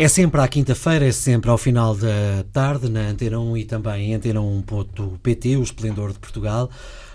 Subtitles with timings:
[0.00, 4.12] É sempre à quinta-feira, é sempre ao final da tarde, na Antena 1 e também
[4.12, 6.70] em antena1.pt, o Esplendor de Portugal,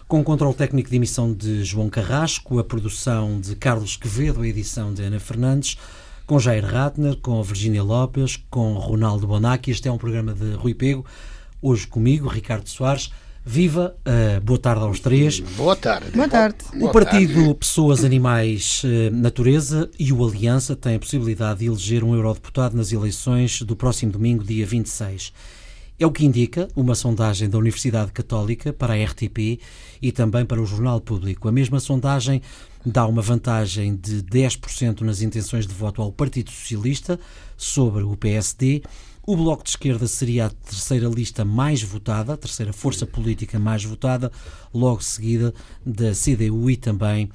[0.05, 4.47] com o controle técnico de emissão de João Carrasco, a produção de Carlos Quevedo, a
[4.49, 5.77] edição de Ana Fernandes,
[6.27, 9.71] com Jair Ratner, com Virginia Lopes, com Ronaldo Bonacci.
[9.71, 11.05] Este é um programa de Rui Pego.
[11.61, 13.13] Hoje comigo, Ricardo Soares.
[13.45, 15.41] Viva, uh, boa tarde aos três.
[15.41, 16.11] Boa tarde.
[16.11, 16.57] Boa tarde.
[16.79, 22.15] O partido Pessoas, Animais, uh, Natureza e o Aliança têm a possibilidade de eleger um
[22.15, 25.33] eurodeputado nas eleições do próximo domingo, dia 26.
[25.99, 29.59] É o que indica uma sondagem da Universidade Católica para a RTP
[30.01, 31.47] e também para o Jornal Público.
[31.49, 32.41] A mesma sondagem
[32.85, 37.19] dá uma vantagem de 10% nas intenções de voto ao Partido Socialista
[37.57, 38.81] sobre o PSD
[39.25, 43.83] o Bloco de Esquerda seria a terceira lista mais votada, a terceira força política mais
[43.83, 44.31] votada,
[44.73, 45.53] logo seguida
[45.85, 47.29] da CDU e também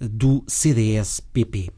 [0.00, 1.70] do CDS-PP.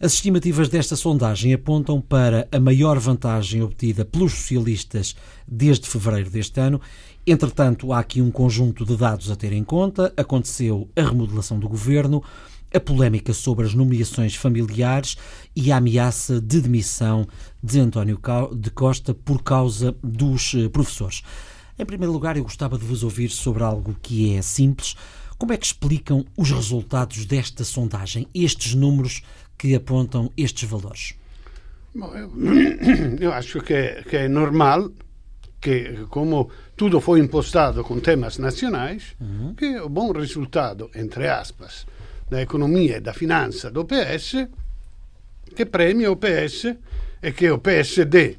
[0.00, 5.14] As estimativas desta sondagem apontam para a maior vantagem obtida pelos socialistas
[5.46, 6.80] desde fevereiro deste ano.
[7.24, 10.12] Entretanto, há aqui um conjunto de dados a ter em conta.
[10.16, 12.20] Aconteceu a remodelação do governo,
[12.74, 15.16] a polémica sobre as nomeações familiares
[15.54, 17.26] e a ameaça de demissão
[17.62, 18.18] de António
[18.54, 21.22] de Costa por causa dos eh, professores.
[21.78, 24.94] Em primeiro lugar, eu gostava de vos ouvir sobre algo que é simples.
[25.38, 29.22] Como é que explicam os resultados desta sondagem, estes números
[29.58, 31.14] que apontam estes valores?
[31.94, 32.30] Bom, eu,
[33.20, 34.90] eu, acho que é, que é normal
[35.60, 39.54] que, como tudo foi impostado com temas nacionais, uhum.
[39.54, 41.86] que o bom resultado, entre aspas,
[42.32, 44.48] da economia e da finanza do PS
[45.52, 46.74] che premia o PS
[47.20, 48.36] e che o PSD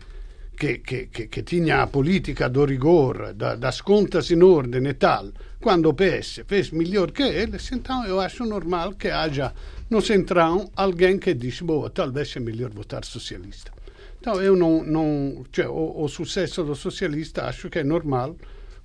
[0.56, 4.98] che, che, che, che tinha a politica do rigor, da, das contas in ordine e
[4.98, 9.54] tal, quando o PS fez melhor que eles, então eu acho normal que haja
[9.90, 13.72] no centrão alguém que diz, boa, talvez é melhor votar socialista.
[14.20, 18.36] Então eu não, não cioè, o, o sucesso do socialista acho que é normal.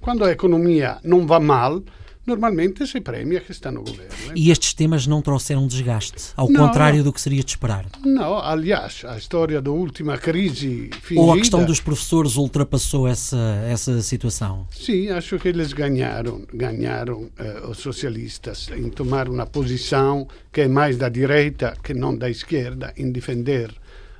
[0.00, 1.82] Quando a economia não va mal,
[2.28, 4.32] normalmente se premia que está no governo.
[4.34, 7.86] E estes temas não trouxeram desgaste, ao não, contrário do que seria de esperar?
[8.04, 11.20] Não, aliás, a história da última crise fingida...
[11.20, 14.66] Ou a questão dos professores ultrapassou essa, essa situação?
[14.70, 20.68] Sim, acho que eles ganharam, ganharam eh, os socialistas em tomar uma posição que é
[20.68, 23.72] mais da direita que não da esquerda, em defender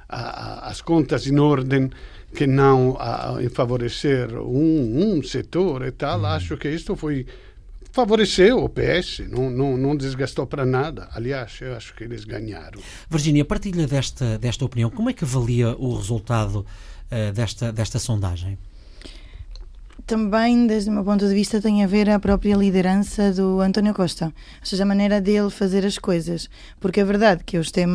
[0.09, 1.91] a, a, as contas em ordem
[2.35, 6.21] que não a, em favorecer um, um setor e tal.
[6.21, 6.27] Hum.
[6.27, 7.27] Acho que isto foi
[7.99, 11.09] favoreceu o PS, não, não, não desgastou para nada.
[11.11, 12.81] Aliás, eu acho que eles ganharam.
[13.11, 14.89] Virginia, partilha desta, desta opinião.
[14.89, 16.65] Como é que avalia o resultado
[17.11, 18.57] uh, desta, desta sondagem?
[20.07, 23.93] Também, desde o meu ponto de vista, tem a ver a própria liderança do António
[23.93, 24.33] Costa, ou
[24.63, 26.49] seja, a maneira dele fazer as coisas.
[26.79, 27.89] Porque é verdade que os tem,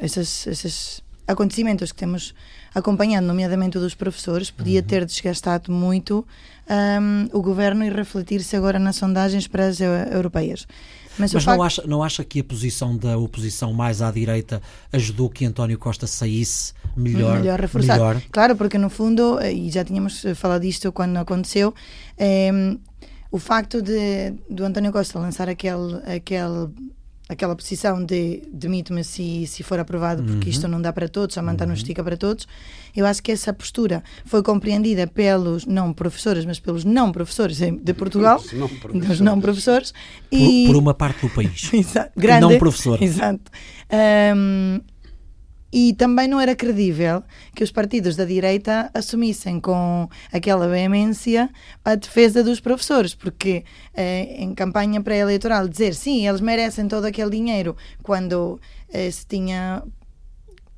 [0.00, 2.34] esses, esses acontecimentos que temos
[2.74, 4.86] acompanhado, nomeadamente dos professores, podia uhum.
[4.86, 6.26] ter desgastado muito
[6.68, 10.66] um, o governo e refletir-se agora nas sondagens para as europeias.
[11.18, 11.62] Mas, Mas não, facto...
[11.62, 14.62] acha, não acha que a posição da oposição mais à direita
[14.92, 17.38] ajudou que António Costa saísse melhor?
[17.38, 18.00] Melhor reforçado.
[18.00, 18.22] Melhor?
[18.30, 21.74] Claro, porque no fundo, e já tínhamos falado disto quando aconteceu,
[22.16, 22.50] é,
[23.30, 26.70] o facto de do António Costa lançar aquele, aquele
[27.32, 30.50] aquela posição de demito-me se, se for aprovado, porque uhum.
[30.50, 31.68] isto não dá para todos, a manta uhum.
[31.68, 32.46] não estica para todos.
[32.94, 37.94] Eu acho que essa postura foi compreendida pelos não professores, mas pelos não professores de
[37.94, 38.68] Portugal, não
[39.00, 39.92] dos não professores.
[40.30, 40.66] E...
[40.66, 41.70] Por, por, uma parte do país.
[41.72, 42.12] Exato.
[42.16, 43.02] Grande, não professor.
[43.02, 43.50] Exato.
[44.36, 44.80] Um,
[45.72, 47.22] e também não era credível
[47.54, 51.48] que os partidos da direita assumissem com aquela veemência
[51.84, 57.30] a defesa dos professores, porque eh, em campanha pré-eleitoral dizer sim, eles merecem todo aquele
[57.30, 58.60] dinheiro, quando
[58.92, 59.82] eh, se tinha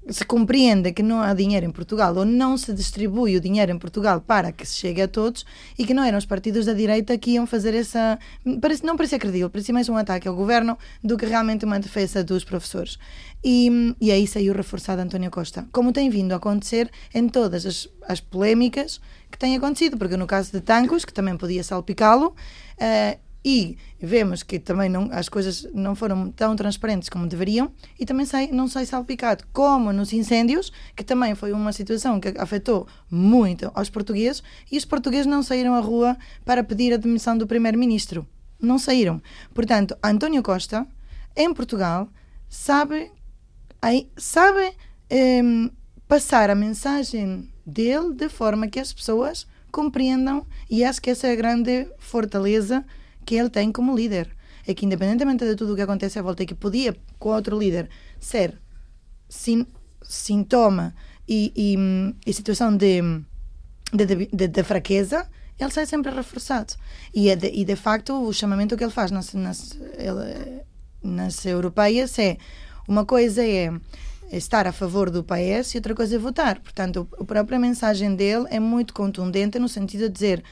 [0.08, 3.78] se compreende que não há dinheiro em Portugal ou não se distribui o dinheiro em
[3.78, 5.46] Portugal para que se chegue a todos
[5.78, 8.18] e que não eram os partidos da direita que iam fazer essa.
[8.60, 12.22] Parece, não parecia credível, parecia mais um ataque ao governo do que realmente uma defesa
[12.22, 12.98] dos professores.
[13.42, 17.88] E, e aí saiu reforçado António Costa, como tem vindo a acontecer em todas as,
[18.06, 19.00] as polémicas
[19.30, 24.42] que têm acontecido, porque no caso de Tancos, que também podia salpicá-lo, uh, e vemos
[24.42, 27.70] que também não, as coisas não foram tão transparentes como deveriam
[28.00, 32.32] e também sai, não sai salpicado, como nos incêndios, que também foi uma situação que
[32.38, 34.42] afetou muito aos portugueses
[34.72, 38.26] e os portugueses não saíram à rua para pedir a demissão do primeiro-ministro.
[38.58, 39.20] Não saíram.
[39.52, 40.86] Portanto, António Costa,
[41.36, 42.08] em Portugal,
[42.48, 43.10] sabe,
[44.16, 44.72] sabe
[45.10, 45.42] eh,
[46.08, 51.32] passar a mensagem dele de forma que as pessoas compreendam e acho que essa é
[51.32, 52.84] a grande fortaleza
[53.24, 54.28] que ele tem como líder.
[54.66, 57.58] É que, independentemente de tudo o que acontece à volta, e que podia, com outro
[57.58, 57.88] líder,
[58.18, 58.58] ser
[59.28, 59.66] sin
[60.02, 60.94] sintoma
[61.26, 61.76] e, e,
[62.26, 63.00] e situação de,
[63.92, 65.26] de, de, de, fraqueza,
[65.58, 66.74] ele sai sempre reforçado.
[67.14, 70.62] E, é de, e de facto, o chamamento que ele faz nas, nas, ele,
[71.02, 72.36] nas europeias é
[72.86, 73.72] uma coisa é
[74.30, 76.60] estar a favor do PS e outra coisa é votar.
[76.60, 80.44] Portanto, a própria mensagem dele é muito contundente no sentido de dizer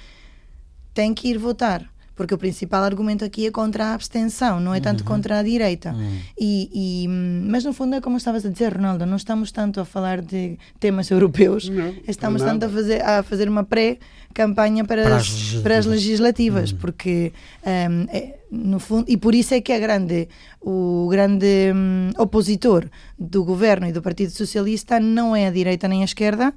[0.95, 1.92] tem que ir votar
[2.23, 5.07] porque o principal argumento aqui é contra a abstenção, não é tanto uhum.
[5.07, 5.91] contra a direita.
[5.91, 6.19] Uhum.
[6.39, 9.85] E, e, mas no fundo é como estavas a dizer, Ronaldo, não estamos tanto a
[9.85, 15.17] falar de temas europeus, não, estamos tanto a fazer, a fazer uma pré-campanha para, para,
[15.17, 16.79] as, para as legislativas, uhum.
[16.79, 17.33] porque
[17.67, 20.29] um, é, no fundo, e por isso é que é grande,
[20.61, 22.89] o grande um, opositor
[23.19, 26.55] do governo e do Partido Socialista não é a direita nem a esquerda,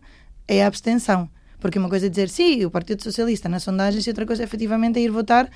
[0.47, 1.27] é a abstenção.
[1.59, 4.45] Porque uma coisa é dizer sim, o Partido Socialista nas sondagens e outra coisa é
[4.45, 5.49] efetivamente é ir votar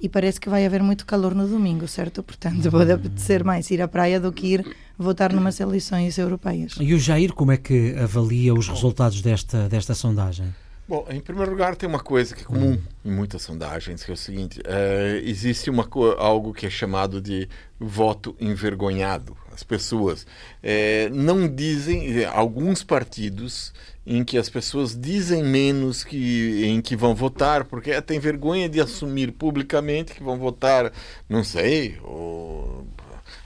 [0.00, 2.22] e parece que vai haver muito calor no domingo, certo?
[2.22, 6.74] Portanto, pode apetecer mais ir à praia do que ir votar numas eleições europeias.
[6.80, 10.54] E o Jair, como é que avalia os resultados desta, desta sondagem?
[10.88, 14.14] Bom, em primeiro lugar, tem uma coisa que é comum em muitas sondagens, que é
[14.14, 17.48] o seguinte: é, existe uma, algo que é chamado de
[17.80, 19.36] voto envergonhado.
[19.52, 20.24] As pessoas
[20.62, 23.72] é, não dizem, alguns partidos
[24.06, 28.80] em que as pessoas dizem menos que em que vão votar, porque têm vergonha de
[28.80, 30.92] assumir publicamente que vão votar,
[31.28, 32.86] não sei, ou,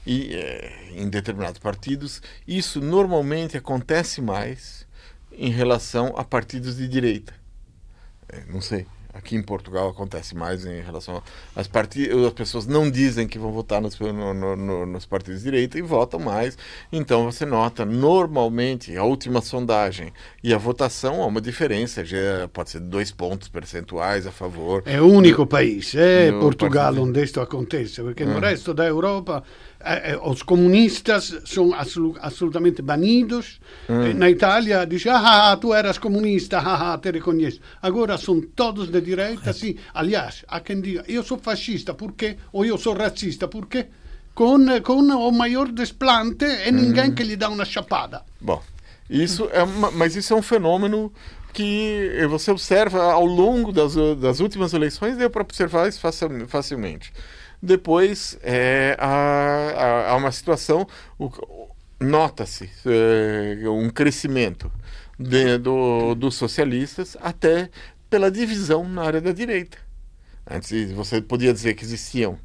[0.06, 2.20] e, é, em determinados partidos.
[2.46, 4.86] Isso normalmente acontece mais
[5.32, 7.32] em relação a partidos de direita.
[8.28, 8.86] É, não sei.
[9.12, 11.22] Aqui em Portugal acontece mais em relação
[11.54, 12.16] às partidas.
[12.24, 15.82] As pessoas não dizem que vão votar nos, no, no, nos partidos de direita e
[15.82, 16.56] votam mais.
[16.92, 20.12] Então você nota, normalmente, a última sondagem
[20.42, 22.04] e a votação há uma diferença.
[22.04, 24.82] Já pode ser dois pontos percentuais a favor.
[24.86, 29.42] É o único país, é Portugal, onde isto acontece, porque no resto da Europa
[30.23, 31.73] os comunistas são
[32.21, 33.61] absolutamente banidos.
[33.88, 34.15] Hum.
[34.15, 37.61] Na Itália diz, ah, tu eras comunista, ah, te reconheço.
[37.81, 39.77] Agora são todos de direita, sim.
[39.94, 42.37] Aliás, há quem diga, eu sou fascista, por quê?
[42.53, 43.87] Ou eu sou racista, por quê?
[44.35, 47.15] Com, com o maior desplante e ninguém hum.
[47.15, 48.23] que lhe dá uma chapada.
[48.41, 48.62] Bom,
[49.09, 51.12] isso é mas isso é um fenômeno
[51.53, 56.00] que você observa ao longo das, das últimas eleições, deu para observar isso
[56.47, 57.12] facilmente.
[57.62, 60.86] Depois é, há, há uma situação,
[62.00, 64.72] nota-se é, um crescimento
[65.18, 67.68] de, do, dos socialistas até
[68.08, 69.76] pela divisão na área da direita.
[70.50, 72.38] Antes você podia dizer que existiam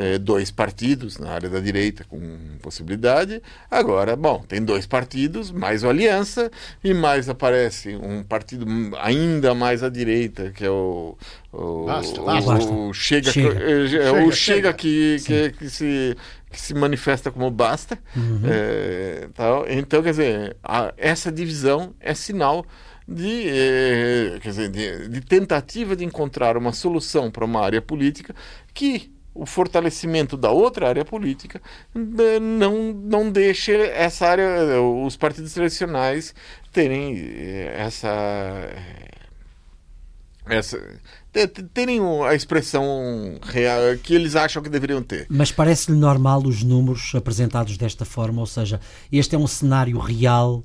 [0.00, 2.18] é, dois partidos na área da direita com
[2.62, 3.42] possibilidade.
[3.70, 6.50] Agora, bom, tem dois partidos, mais uma aliança,
[6.82, 8.66] e mais aparece um partido
[8.98, 11.16] ainda mais à direita, que é o.
[11.52, 12.72] O, basta, o, basta.
[12.72, 13.48] o Chega, chega.
[13.48, 16.16] É, chega, o Chega, chega que, que, que, se,
[16.50, 17.98] que se manifesta como basta.
[18.16, 18.40] Uhum.
[18.44, 19.68] É, tal.
[19.68, 22.64] Então, quer dizer, a, essa divisão é sinal
[23.06, 28.32] de, eh, quer dizer, de, de, tentativa de encontrar uma solução para uma área política
[28.72, 31.60] que o fortalecimento da outra área política
[31.94, 36.34] não, não deixe essa área, os partidos tradicionais
[36.72, 39.10] terem eh, essa eh,
[40.46, 40.78] essa
[41.72, 45.26] terem a expressão real que eles acham que deveriam ter.
[45.28, 48.80] Mas parece-lhe normal os números apresentados desta forma, ou seja,
[49.12, 50.64] este é um cenário real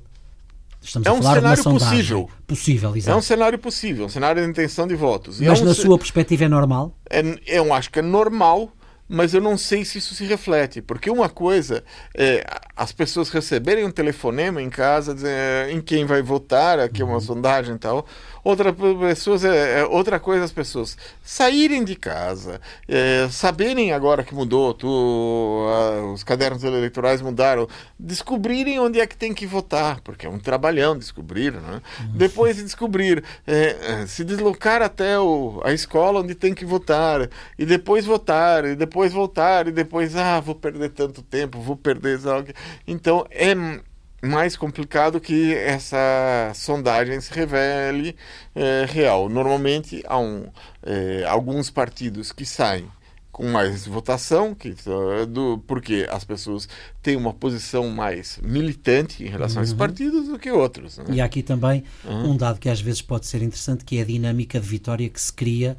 [0.86, 2.30] Estamos é um cenário possível.
[2.46, 3.16] Possível, exato.
[3.16, 5.40] É um cenário possível, um cenário de intenção de votos.
[5.40, 6.96] Mas é um na sua perspectiva é normal?
[7.10, 8.70] É, eu acho que é normal,
[9.08, 11.82] mas eu não sei se isso se reflete, porque uma coisa
[12.16, 12.44] é
[12.76, 17.14] as pessoas receberem um telefonema em casa dizendo, em quem vai votar, aqui é uma
[17.14, 17.20] uhum.
[17.20, 18.06] sondagem e tal,
[18.46, 20.96] Outra, pessoas, é, é, outra coisa as pessoas.
[21.20, 28.78] Saírem de casa, é, saberem agora que mudou, tu, a, os cadernos eleitorais mudaram, descobrirem
[28.78, 31.82] onde é que tem que votar, porque é um trabalhão descobrir, né?
[32.14, 37.28] Depois de descobrir, é, é, se deslocar até o, a escola onde tem que votar,
[37.58, 42.20] e depois votar, e depois voltar, e depois, ah, vou perder tanto tempo, vou perder...
[42.86, 43.56] Então, é
[44.22, 48.16] mais complicado que essa sondagem se revele
[48.54, 49.28] é, real.
[49.28, 50.46] Normalmente há um,
[50.82, 52.86] é, alguns partidos que saem
[53.36, 54.74] com mais votação, que,
[55.28, 56.66] do, porque as pessoas
[57.02, 59.60] têm uma posição mais militante em relação uhum.
[59.60, 59.78] a esses uhum.
[59.78, 60.96] partidos do que outros.
[60.96, 61.04] Né?
[61.10, 62.30] E aqui também uhum.
[62.30, 65.20] um dado que às vezes pode ser interessante, que é a dinâmica de vitória que
[65.20, 65.76] se cria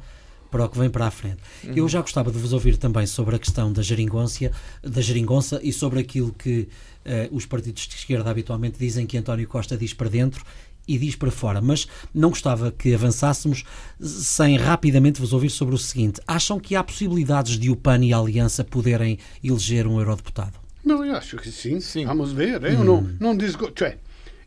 [0.50, 1.38] para o que vem para a frente.
[1.64, 1.74] Uhum.
[1.74, 4.50] Eu já gostava de vos ouvir também sobre a questão da geringonça,
[4.82, 6.68] da geringonça e sobre aquilo que
[7.04, 10.44] uh, os partidos de esquerda habitualmente dizem que António Costa diz para dentro
[10.88, 13.64] e diz para fora, mas não gostava que avançássemos
[14.00, 18.12] sem rapidamente vos ouvir sobre o seguinte: acham que há possibilidades de o PAN e
[18.12, 20.54] a Aliança poderem eleger um eurodeputado?
[20.82, 21.80] Não, eu acho que sim.
[21.80, 22.06] sim.
[22.06, 22.64] Vamos ver.
[22.64, 22.84] Eu hum.
[22.84, 23.70] não, não disgo...
[23.76, 23.98] cioè,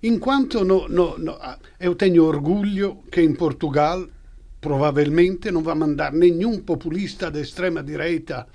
[0.01, 1.37] enquanto no, no, no,
[1.79, 4.07] eu tenho orgulho que em Portugal
[4.61, 8.47] provavelmente não vai mandar nenhum populista de extrema direita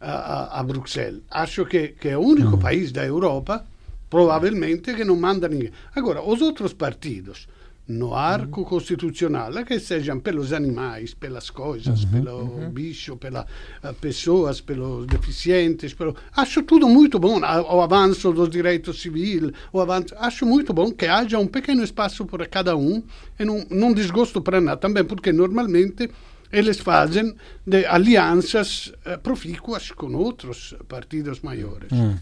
[0.00, 1.22] a, a, a Bruxelas.
[1.30, 3.64] Acho que, é o único país da Europa,
[4.10, 5.70] provavelmente, que não manda ninguém.
[5.94, 7.48] Agora, os outros partidos
[7.86, 8.66] no arco uhum.
[8.66, 12.10] constitucional, que sejam pelos animais, pelas coisas, uhum.
[12.10, 12.70] pelo uhum.
[12.70, 16.16] bicho, pelas uh, pessoas, pelos deficientes, pelo...
[16.34, 21.06] acho tudo muito bom, o avanço dos direitos civis, o avanço, acho muito bom que
[21.06, 23.02] haja um pequeno espaço para cada um
[23.38, 26.08] e não, não desgosto para nada, também porque normalmente
[26.54, 27.34] eles fazem
[27.66, 31.90] de alianças uh, profícuas com outros partidos maiores.
[31.92, 32.16] Hum.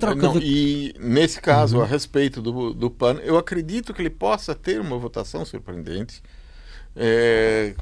[0.00, 0.44] Troca Não, de...
[0.44, 1.82] E nesse caso, uhum.
[1.82, 6.22] a respeito do, do PAN, eu acredito que ele possa ter uma votação surpreendente,
[6.96, 7.74] é,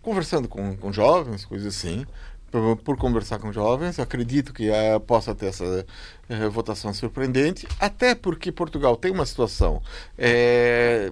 [0.00, 2.06] conversando com, com jovens, coisas assim.
[2.50, 8.14] Por, por, conversar com jovens, acredito que uh, possa ter essa uh, votação surpreendente, até
[8.14, 9.80] porque Portugal tem uma situação
[10.18, 11.10] é,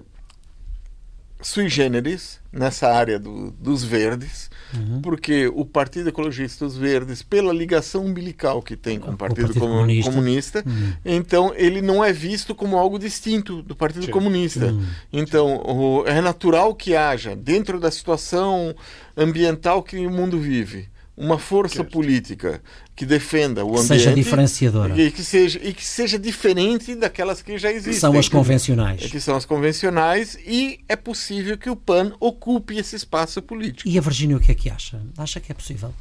[1.41, 5.01] sui generis nessa área do, dos verdes, uhum.
[5.01, 9.47] porque o Partido Ecologista dos Verdes, pela ligação umbilical que tem com o Partido, o
[9.47, 10.93] Partido Comunista, Comunista uhum.
[11.05, 14.11] então ele não é visto como algo distinto do Partido Sim.
[14.11, 14.67] Comunista.
[14.67, 14.85] Uhum.
[15.11, 18.75] Então o, é natural que haja, dentro da situação
[19.15, 22.61] ambiental que o mundo vive, uma força política
[22.95, 27.41] que defenda o que ambiente seja diferenciadora e que seja e que seja diferente daquelas
[27.41, 31.75] que já existem são as convencionais que são as convencionais e é possível que o
[31.75, 35.51] PAN ocupe esse espaço político e a Virgínia o que é que acha acha que
[35.51, 35.93] é possível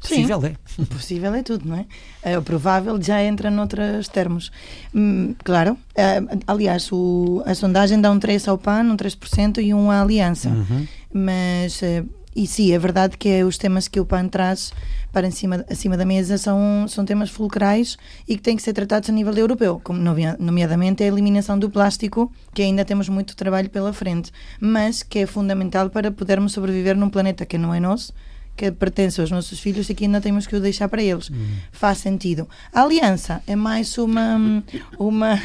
[0.00, 0.84] Possível Sim, é.
[0.94, 1.86] Possível é tudo, não é?
[2.22, 2.38] é?
[2.38, 4.52] O provável já entra noutros termos.
[4.94, 5.76] Hum, claro.
[5.94, 10.00] É, aliás, o, a sondagem dá um 3 ao PAN, um 3% e um à
[10.00, 10.50] Aliança.
[10.50, 10.86] Uhum.
[11.12, 12.04] Mas é,
[12.38, 14.72] e sim, é verdade que é os temas que o PAN traz
[15.12, 18.72] para em cima, acima da mesa são, são temas fulcrais e que têm que ser
[18.72, 19.98] tratados a nível europeu, como
[20.38, 24.30] nomeadamente a eliminação do plástico, que ainda temos muito trabalho pela frente,
[24.60, 28.14] mas que é fundamental para podermos sobreviver num planeta que não é nosso
[28.58, 31.30] que pertence aos nossos filhos e que ainda temos que o deixar para eles.
[31.30, 31.46] Hum.
[31.70, 32.48] Faz sentido.
[32.72, 34.64] A aliança é mais uma.
[34.98, 35.40] uma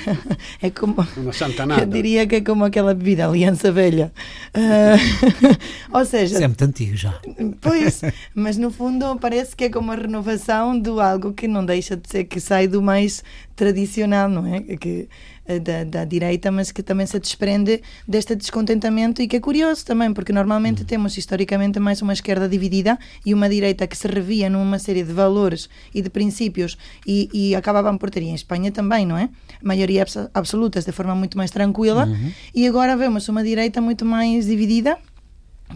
[0.60, 0.96] é como.
[1.16, 1.84] Uma santanada.
[1.84, 4.12] Eu diria que é como aquela bebida, aliança velha.
[4.56, 6.34] Uh, ou seja.
[6.34, 7.14] Isso é muito antigo já.
[7.62, 8.02] Pois,
[8.34, 12.10] mas no fundo parece que é como a renovação do algo que não deixa de
[12.10, 13.24] ser que sai do mais
[13.56, 14.62] tradicional, não é?
[14.76, 15.08] Que
[15.46, 20.14] da, da, direita, mas que também se desprende deste descontentamento e que é curioso também,
[20.14, 20.86] porque normalmente hum.
[20.86, 25.12] temos historicamente mais uma esquerda dividida e uma direita que se revia numa série de
[25.12, 29.30] valores e de princípios e, e acabavam por ter, e em Espanha também, não é?
[29.62, 32.32] Maioria absolutas de forma muito mais tranquila uhum.
[32.54, 34.98] e agora vemos uma direita muito mais dividida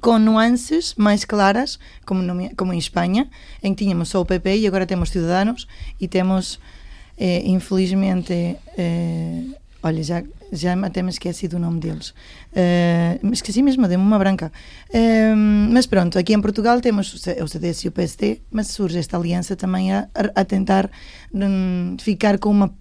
[0.02, 3.30] com nuances mais claras, como, no, como em Espanha,
[3.64, 5.68] em que tínhamos só o PP e agora temos Ciudadanos
[6.00, 6.60] e temos
[7.18, 9.44] é, infelizmente, é,
[9.82, 12.14] olha, já, já até me esqueci do nome deles.
[12.54, 14.52] É, me esqueci mesmo, deu-me uma branca.
[14.92, 19.18] É, mas pronto, aqui em Portugal temos o CDS e o PSD, mas surge esta
[19.18, 20.90] aliança também a, a tentar
[21.34, 22.74] um, ficar com uma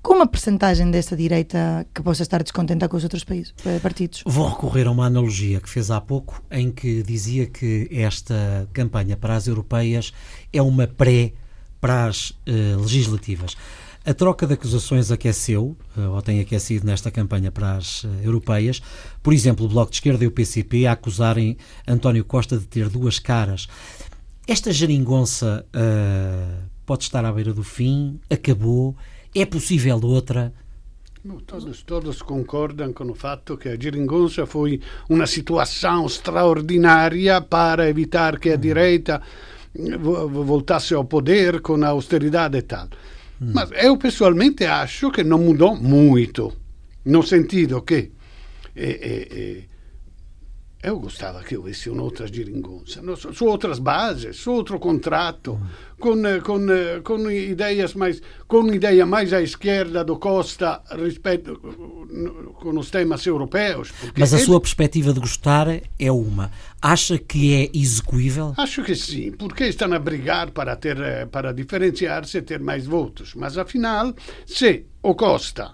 [0.00, 3.52] com uma percentagem dessa direita que possa estar descontenta com os outros países,
[3.82, 4.22] partidos.
[4.24, 9.18] Vou recorrer a uma analogia que fez há pouco, em que dizia que esta campanha
[9.18, 10.12] para as europeias
[10.50, 11.32] é uma pré
[11.80, 13.56] para as uh, legislativas.
[14.04, 18.80] A troca de acusações aqueceu, uh, ou tem aquecido nesta campanha para as uh, europeias.
[19.22, 21.56] Por exemplo, o Bloco de Esquerda e o PCP a acusarem
[21.86, 23.68] António Costa de ter duas caras.
[24.46, 25.66] Esta geringonça
[26.86, 28.18] pode estar à beira do fim?
[28.30, 28.96] Acabou?
[29.34, 30.54] É possível outra?
[31.46, 38.38] Todos, todos concordam com o fato que a geringonça foi uma situação extraordinária para evitar
[38.38, 39.20] que a direita
[39.98, 42.86] voltasse ao poder com a austeridade e tal.
[43.40, 43.52] Hum.
[43.54, 46.52] Mas eu pessoalmente acho que não mudou muito,
[47.04, 48.10] no sentido que
[50.80, 55.66] eu gostava que houvesse outra geringonça, su outras bases, su outro contrato, hum.
[55.98, 56.66] com, com,
[57.02, 61.56] com ideias mais, com ideia mais à esquerda do Costa respeito
[62.60, 63.92] com os temas europeus.
[64.16, 64.46] Mas a ele...
[64.46, 65.66] sua perspectiva de gostar
[65.98, 66.52] é uma.
[66.80, 68.54] Acha que é execuível?
[68.56, 73.34] Acho que sim, porque estão a brigar para ter para diferenciar-se e ter mais votos.
[73.34, 74.14] Mas afinal,
[74.46, 75.72] se o Costa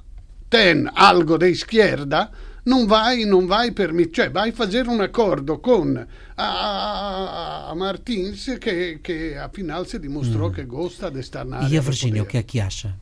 [0.49, 2.30] tem algo de esquerda
[2.64, 6.06] non vai, non vai permettere, cioè vai a fare un accordo con
[6.37, 10.52] a, a Martins che, che a final se dimostrou hum.
[10.52, 12.97] que gosta de estar na E a Virgínia, o que é que acha?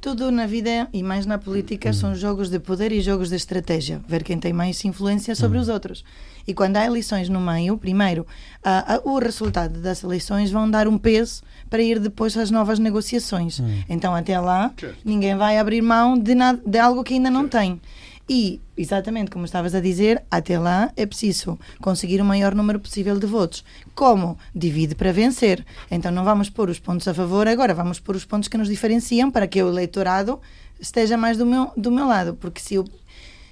[0.00, 1.92] Tudo na vida e mais na política hum.
[1.92, 4.00] são jogos de poder e jogos de estratégia.
[4.06, 5.62] Ver quem tem mais influência sobre hum.
[5.62, 6.04] os outros.
[6.46, 8.24] E quando há eleições no meio, primeiro,
[8.62, 12.78] a, a, o resultado das eleições vão dar um peso para ir depois às novas
[12.78, 13.58] negociações.
[13.58, 13.82] Hum.
[13.88, 14.72] Então, até lá,
[15.04, 17.80] ninguém vai abrir mão de, nada, de algo que ainda não tem.
[18.28, 23.18] E, exatamente como estavas a dizer, até lá é preciso conseguir o maior número possível
[23.18, 23.64] de votos.
[23.94, 24.36] Como?
[24.54, 25.64] Divide para vencer.
[25.90, 28.68] Então não vamos pôr os pontos a favor agora, vamos pôr os pontos que nos
[28.68, 30.38] diferenciam para que o eleitorado
[30.78, 32.34] esteja mais do meu, do meu lado.
[32.34, 32.84] Porque se eu.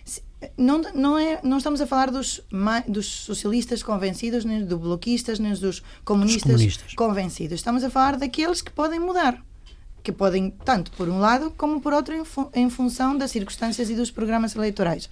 [0.05, 0.23] se-
[0.59, 2.43] não, não, é, não estamos a falar dos,
[2.87, 6.95] dos socialistas convencidos, nem dos bloquistas, nem dos comunistas, comunistas.
[6.95, 7.55] convencidos.
[7.61, 9.43] Estamos a falar daqueles que podem mudar
[10.07, 13.91] que podem, tanto por um lado como por outro, em, fu- em função das circunstâncias
[13.91, 15.11] e dos programas eleitorais.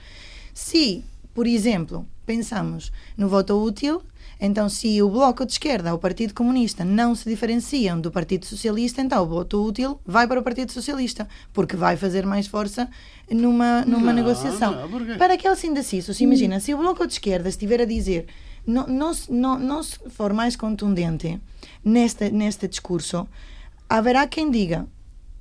[0.54, 1.02] Se,
[1.34, 4.00] por exemplo, pensamos no voto útil,
[4.40, 8.46] então se o Bloco de Esquerda ou o Partido Comunista não se diferenciam do Partido
[8.46, 12.88] Socialista, então o voto útil vai para o Partido Socialista, porque vai fazer mais força
[13.28, 14.88] numa, numa Não, negociação.
[14.88, 18.26] não, Para aqueles indecisos, imagina, se o Bloco de Esquerda estiver a dizer
[18.64, 21.40] não, não, se- não, não se for mais contundente
[21.84, 23.26] neste, neste discurso,
[23.96, 24.86] haverá quem diga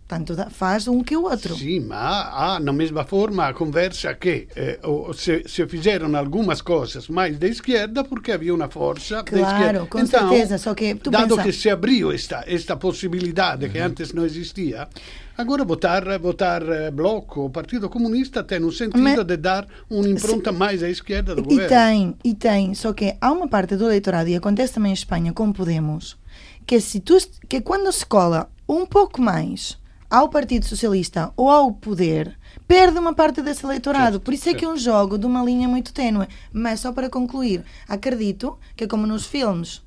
[0.05, 1.55] tanto da- faz um que o outro.
[1.55, 4.79] Sì, ma ha na mesma forma a conversa che eh,
[5.13, 9.86] se, se fizeram algumas coisas mais de esquerda porque havia uma força Claro, esquerda.
[9.88, 14.13] com certeza, só que tu dado pensa- que se abriu esta, esta possibilidade que antes
[14.13, 14.88] não existia,
[15.36, 20.07] agora votar, votar eh, Bloco, o Partido Comunista tem um sentido Mas- de dar uma
[20.07, 21.69] impronta mais à esquerda do E governo.
[21.69, 25.33] tem, e tem, só que há uma parte do eleitorado, e acontece também em Espanha
[25.33, 26.17] com Podemos,
[26.65, 27.17] que se tu,
[27.48, 29.77] que quando se cola um pouco mais
[30.10, 34.20] ao Partido Socialista ou ao poder, perde uma parte desse eleitorado.
[34.20, 36.27] Por isso é que é um jogo de uma linha muito ténue.
[36.51, 39.82] Mas só para concluir, acredito que como nos filmes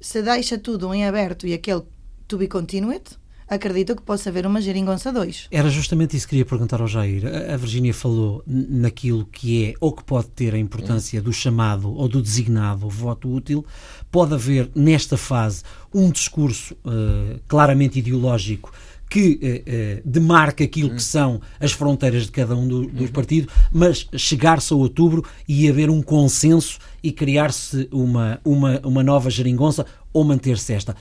[0.00, 1.82] se deixa tudo em aberto e aquele
[2.28, 3.02] to be continued,
[3.48, 5.48] acredito que possa haver uma geringonça 2.
[5.50, 7.24] Era justamente isso que queria perguntar ao Jair.
[7.26, 11.92] A a Virgínia falou naquilo que é ou que pode ter a importância do chamado
[11.92, 13.64] ou do designado voto útil.
[14.10, 18.72] Pode haver, nesta fase, um discurso eh, claramente ideológico
[19.08, 23.52] que eh, eh, demarca aquilo que são as fronteiras de cada um do- dos partidos,
[23.72, 29.86] mas chegar-se a outubro e haver um consenso e criar-se uma, uma, uma nova geringonça
[30.12, 30.96] ou manter-se esta.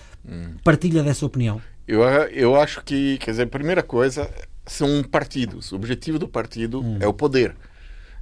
[0.64, 1.62] Partilha dessa opinião?
[1.88, 4.30] Eu, eu acho que, quer dizer, a primeira coisa
[4.66, 5.72] são partidos.
[5.72, 7.56] O objetivo do partido é o poder.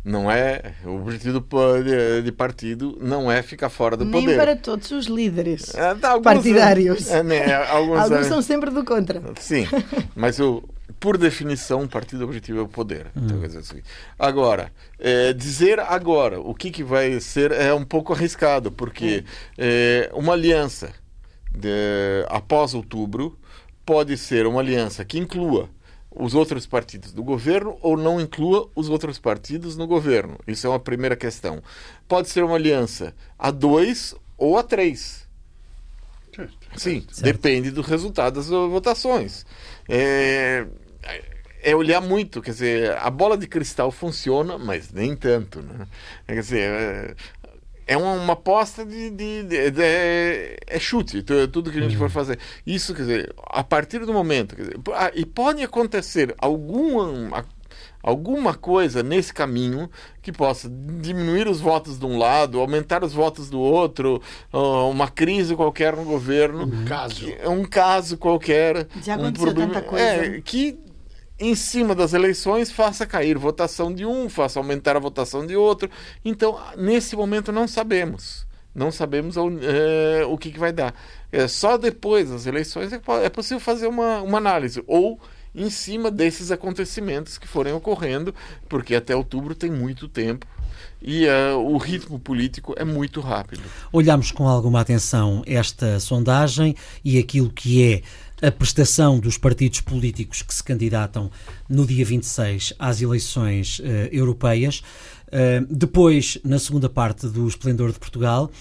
[0.06, 0.74] Não é.
[0.84, 1.40] O objetivo
[1.84, 4.36] de, de partido não é ficar fora do Nem poder.
[4.38, 7.10] para todos os líderes É, tá, alguns- partidários.
[7.10, 9.22] é, né, alguns, Alguns é, são sempre do contra.
[9.40, 9.66] Sim,
[10.14, 10.62] mas o,
[11.00, 13.08] por definição, o partido objetivo é o poder.
[13.16, 13.82] Então, quer dizer assim.
[14.20, 19.24] Agora, é, dizer agora o que, que vai ser é um pouco arriscado, porque
[19.58, 20.90] é, uma aliança
[21.52, 23.38] de- após outubro
[23.86, 25.70] pode ser uma aliança que inclua
[26.16, 30.38] os outros partidos do governo ou não inclua os outros partidos no governo.
[30.48, 31.62] Isso é uma primeira questão.
[32.08, 35.28] Pode ser uma aliança a dois ou a três.
[36.36, 36.54] Certo.
[36.76, 37.24] Sim, Certo.
[37.24, 39.46] depende do resultado das votações.
[39.88, 40.66] É,
[41.62, 45.88] é olhar muito, quer dizer, a bola de cristal funciona, mas nem tanto, né?
[46.28, 47.16] Quer dizer,
[47.88, 49.82] é, é uma, uma aposta de, de- de- de-
[50.68, 52.40] é chute, tu- tudo que a gente for fazer.
[52.66, 57.46] Isso, quer dizer, a partir do momento, quer dizer, ah, e pode acontecer alguma
[58.02, 59.90] alguma coisa nesse caminho
[60.22, 64.22] que possa diminuir os votos de um lado, aumentar os votos do outro,
[64.92, 67.30] uma crise qualquer no governo, Um caso.
[67.40, 70.06] é um caso qualquer, Já um aconteceu problema, tanta coisa.
[70.06, 70.78] é, que
[71.44, 75.90] em cima das eleições faça cair votação de um, faça aumentar a votação de outro.
[76.24, 78.48] Então, nesse momento não sabemos.
[78.74, 80.96] Não sabemos é, o que, que vai dar.
[81.32, 84.84] É, só depois das eleições é, é possível fazer uma, uma análise.
[84.88, 85.20] Ou
[85.54, 88.34] em cima desses acontecimentos que forem ocorrendo,
[88.68, 90.48] porque até outubro tem muito tempo
[91.02, 93.62] e é, o ritmo político é muito rápido.
[93.92, 98.02] Olhamos com alguma atenção esta sondagem e aquilo que é
[98.44, 101.32] a prestação dos partidos políticos que se candidatam
[101.70, 104.84] no dia 26 às eleições eh, europeias.
[105.32, 108.52] Eh, depois, na segunda parte do Esplendor de Portugal,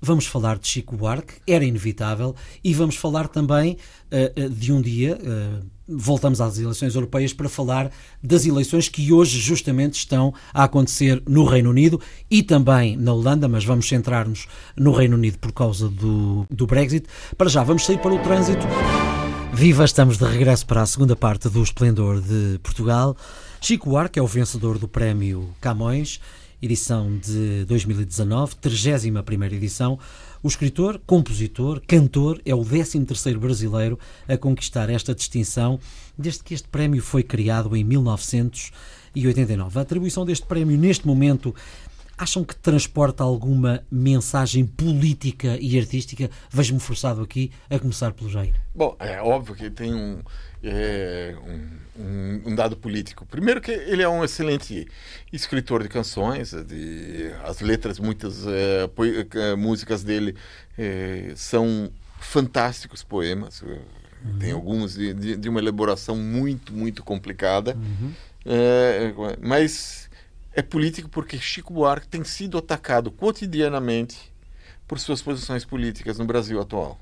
[0.00, 3.76] vamos falar de Chico Buarque, era inevitável, e vamos falar também
[4.12, 5.18] eh, de um dia.
[5.88, 7.90] Voltamos às eleições europeias para falar
[8.22, 12.00] das eleições que hoje justamente estão a acontecer no Reino Unido
[12.30, 17.08] e também na Holanda, mas vamos centrar-nos no Reino Unido por causa do, do Brexit.
[17.36, 18.64] Para já, vamos sair para o trânsito.
[19.54, 23.14] Viva, estamos de regresso para a segunda parte do Esplendor de Portugal.
[23.60, 26.18] Chico Buarque é o vencedor do Prémio Camões,
[26.60, 29.98] edição de 2019, 31ª edição.
[30.42, 35.78] O escritor, compositor, cantor é o 13º brasileiro a conquistar esta distinção
[36.16, 39.78] desde que este prémio foi criado em 1989.
[39.78, 41.54] A atribuição deste prémio neste momento
[42.22, 46.30] acham que transporta alguma mensagem política e artística?
[46.50, 48.54] Vejo-me forçado aqui a começar pelo Jair.
[48.74, 50.20] Bom, é óbvio que tem um,
[50.62, 51.34] é,
[51.98, 53.26] um, um, dado político.
[53.26, 54.86] Primeiro que ele é um excelente
[55.32, 58.88] escritor de canções, de, as letras, muitas é,
[59.34, 60.36] é músicas dele
[60.78, 63.62] é, são fantásticos poemas.
[63.62, 64.38] Uhum.
[64.38, 67.74] Tem alguns de, de, de, uma elaboração muito, muito complicada.
[67.74, 68.12] Uhum.
[68.46, 70.08] É, mas
[70.54, 74.32] é político porque Chico Buarque tem sido atacado cotidianamente
[74.86, 77.00] por suas posições políticas no Brasil atual.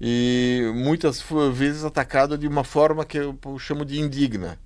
[0.00, 4.58] E muitas vezes atacado de uma forma que eu chamo de indigna.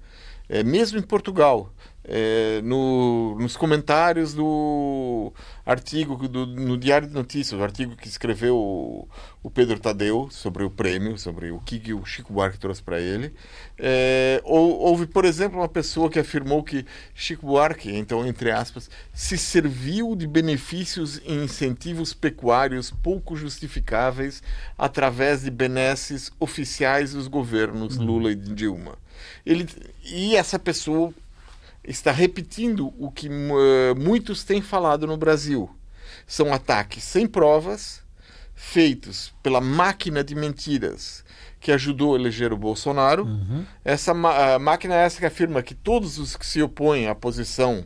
[0.49, 1.73] É, mesmo em Portugal,
[2.12, 5.33] é, no, nos comentários do
[5.64, 9.09] artigo do, no Diário de Notícias, o artigo que escreveu o,
[9.44, 13.33] o, Pedro Tadeu sobre o prêmio, sobre o que, o Chico Buarque trouxe para ele.
[13.79, 18.90] É, ou, houve, por exemplo, uma pessoa que afirmou que Chico Buarque, então, entre aspas,
[19.14, 24.42] se serviu de benefícios e incentivos pecuários pouco justificáveis
[24.77, 28.05] através de benesses oficiais dos governos uhum.
[28.05, 28.99] Lula e Dilma.
[29.46, 29.68] Ele,
[30.05, 31.14] e essa pessoa
[31.83, 35.71] está repetindo o que uh, muitos têm falado no Brasil.
[36.27, 38.03] São ataques sem provas,
[38.55, 41.25] feitos pela máquina de mentiras
[41.59, 43.25] que ajudou a eleger o Bolsonaro.
[43.25, 43.64] Uhum.
[43.85, 47.85] Essa máquina é essa que afirma que todos os que se opõem à posição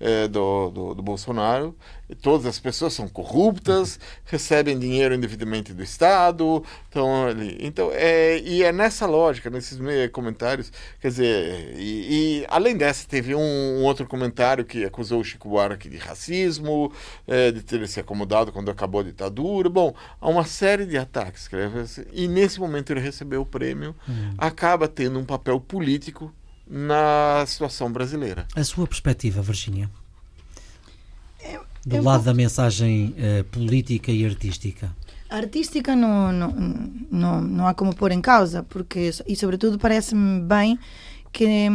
[0.00, 1.74] é, do, do, do, Bolsonaro.
[2.22, 6.64] Todas as pessoas são corruptas, recebem dinheiro indevidamente do Estado.
[6.88, 7.58] Então, ali.
[7.60, 9.78] então é, e é nessa lógica, nesses
[10.10, 15.24] comentários, quer dizer, e, e além dessa, teve um, um, outro comentário que acusou o
[15.24, 16.92] Chico Buarque de racismo,
[17.26, 19.68] é, de ter se acomodado quando acabou a ditadura.
[19.68, 21.48] Bom, há uma série de ataques,
[22.12, 24.34] e nesse momento ele recebeu o prêmio, hum.
[24.38, 26.32] acaba tendo um papel político
[26.68, 28.46] na situação brasileira.
[28.54, 29.90] A sua perspectiva, Virginia?
[31.84, 32.32] Do eu lado vou...
[32.32, 34.94] da mensagem uh, política e artística.
[35.30, 36.50] A artística não, não,
[37.10, 40.78] não, não há como pôr em causa, porque, e sobretudo parece-me bem
[41.32, 41.68] que,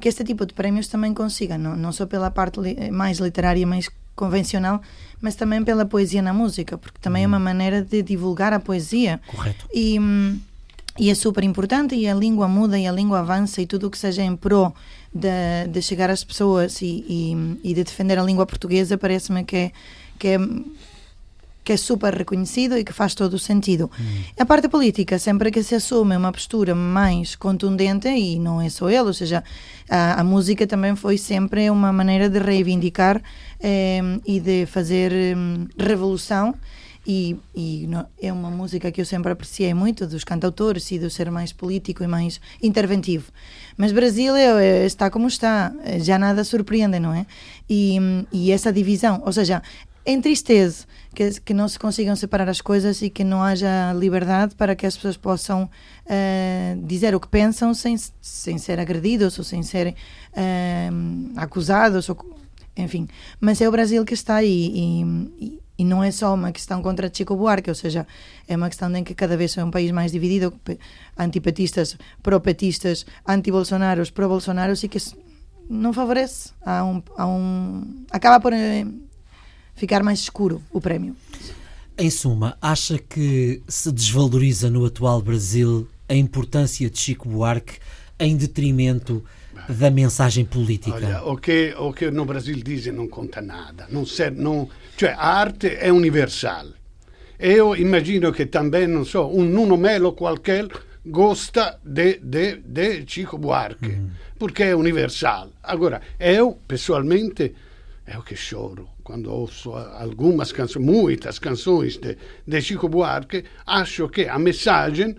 [0.00, 3.66] que este tipo de prémios também consiga, não, não só pela parte li, mais literária,
[3.66, 4.80] mais convencional,
[5.20, 7.24] mas também pela poesia na música, porque também hum.
[7.24, 9.20] é uma maneira de divulgar a poesia.
[9.26, 9.66] Correto.
[9.74, 9.98] E,
[10.98, 13.90] e é super importante e a língua muda e a língua avança e tudo o
[13.90, 14.72] que seja em pró
[15.12, 19.56] de, de chegar às pessoas e, e, e de defender a língua portuguesa parece-me que
[19.56, 19.72] é,
[20.18, 20.38] que é
[21.64, 23.90] que é super reconhecido e que faz todo o sentido.
[23.98, 24.22] Hum.
[24.38, 28.90] A parte política, sempre que se assume uma postura mais contundente, e não é só
[28.90, 29.42] ele, ou seja,
[29.88, 33.20] a, a música também foi sempre uma maneira de reivindicar
[33.58, 35.34] eh, e de fazer eh,
[35.78, 36.54] revolução
[37.06, 37.88] e, e
[38.20, 42.02] é uma música que eu sempre apreciei muito dos cantautores e do ser mais político
[42.02, 43.30] e mais interventivo.
[43.76, 47.26] Mas Brasil é, é, está como está, já nada surpreende, não é?
[47.68, 47.98] E,
[48.32, 49.62] e essa divisão, ou seja,
[50.06, 54.74] entristece que, que não se consigam separar as coisas e que não haja liberdade para
[54.74, 59.62] que as pessoas possam uh, dizer o que pensam sem, sem ser agredidos ou sem
[59.62, 59.94] serem
[60.32, 62.16] uh, acusados, ou,
[62.76, 63.08] enfim.
[63.40, 65.02] Mas é o Brasil que está aí e,
[65.40, 68.06] e e não é só uma questão contra Chico Buarque, ou seja,
[68.46, 70.52] é uma questão em que cada vez é um país mais dividido,
[71.18, 74.98] antipatistas, pro-petistas, anti-bolsonaros, pro-bolsonaros, e que
[75.68, 76.50] não favorece.
[76.64, 78.86] Há um, há um, acaba por eh,
[79.74, 81.16] ficar mais escuro o prémio.
[81.98, 87.78] Em suma, acha que se desvaloriza no atual Brasil a importância de Chico Buarque
[88.18, 89.24] em detrimento
[89.68, 90.96] da mensagem política?
[90.96, 93.86] Olha, o che, o che no Brasil dice non conta nada.
[93.88, 96.74] Non serve, non, cioè, a arte è universal.
[97.36, 100.66] E io immagino che também, non so, un Nuno Melo qualquer
[101.02, 104.06] gosta de, de, de Chico Buarque, mm.
[104.38, 105.52] perché è universal.
[105.60, 107.54] Agora, eu, pessoalmente,
[108.06, 114.26] eu que choro quando ouço algumas canções, muitas canções de, de Chico Buarque, acho che
[114.26, 115.14] a mensagem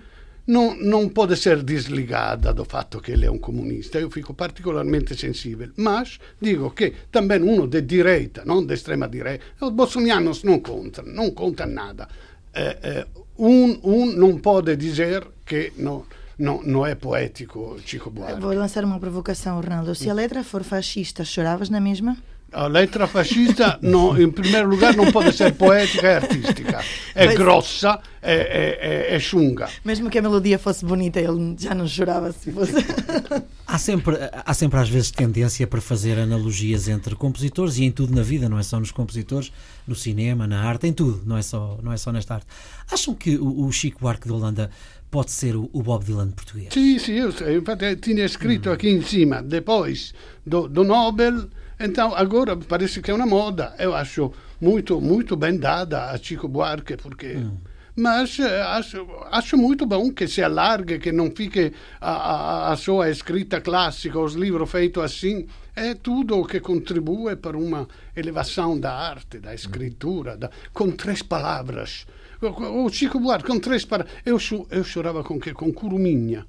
[0.46, 3.98] non, non può essere desligada do fatto che ele é um comunista.
[3.98, 5.72] Eu fico particolarmente sensível.
[5.76, 11.12] Mas digo che também uno de direita, non de extrema direita, os bolsonianos non contano,
[11.12, 12.08] non contam nada.
[12.52, 13.06] Eh, eh,
[13.38, 16.06] um, um não pode dizer que não,
[16.38, 18.40] não, não é poético Chico Buarque.
[18.40, 19.96] Vou lançar uma provocação, Ronaldo.
[19.96, 22.18] Se a letra for fascista, choravas na mesma?
[22.52, 26.80] A letra fascista, no, in primo lugar, non può essere poetica e artistica.
[27.14, 27.36] É Mas...
[27.36, 29.68] grossa, é, é, é, chunga.
[29.84, 32.74] Mesmo que a melodia fosse bonita, ele já não chorava se fosse.
[33.68, 38.16] há, sempre, há sempre, às vezes, tendência para fazer analogias entre compositores e em tudo
[38.16, 39.52] na vida, não é só nos compositores,
[39.86, 42.48] no cinema, na arte, em tudo, não é só, não é só nesta arte.
[42.90, 44.72] Acham que o, o Chico Buarque de Holanda
[45.12, 46.74] pode ser o, o Bob Dylan português?
[46.74, 48.74] Sim, sim, eu, infatti tinha escrito hum.
[48.74, 50.14] aqui em cima, depois
[50.46, 51.48] do, do Nobel
[51.80, 53.74] Então, agora parece que é uma moda.
[53.78, 57.36] Eu acho muito, muito bem dada a Chico Buarque, porque.
[57.38, 57.58] Hum.
[57.98, 62.76] Mas eh, acho, acho muito bom que se alargue, que não fique a, a, a
[62.76, 65.48] sua escrita clássica, os livros feitos assim.
[65.74, 71.22] É tudo o que contribui para uma elevação da arte, da escritura, da, com três
[71.22, 72.06] palavras.
[72.42, 74.14] O Chico Buarque, com três palavras.
[74.26, 74.38] Eu,
[74.70, 75.54] eu chorava com que?
[75.54, 76.46] Com Curuminha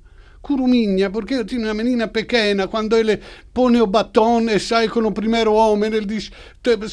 [0.46, 3.20] Curumigna, porque eu tinha uma menina pequena, quando ele
[3.52, 6.30] põe o batom e sai com o primeiro homem, ele diz: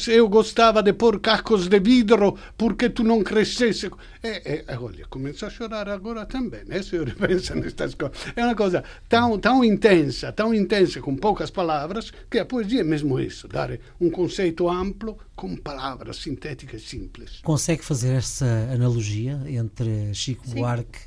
[0.08, 3.88] Eu gostava de pôr cacos de vidro porque tu não crescesse.
[4.24, 6.82] E, e olha, começo a chorar agora também, né?
[6.82, 8.18] se eu ripenso nestas coisas.
[8.34, 12.84] É uma coisa tão, tão intensa, tão intensa, com poucas palavras, que a poesia é
[12.84, 17.38] mesmo isso: dar um conceito amplo com palavras sintéticas simples.
[17.44, 20.56] Consegue fazer essa analogia entre Chico Sim.
[20.56, 20.98] Buarque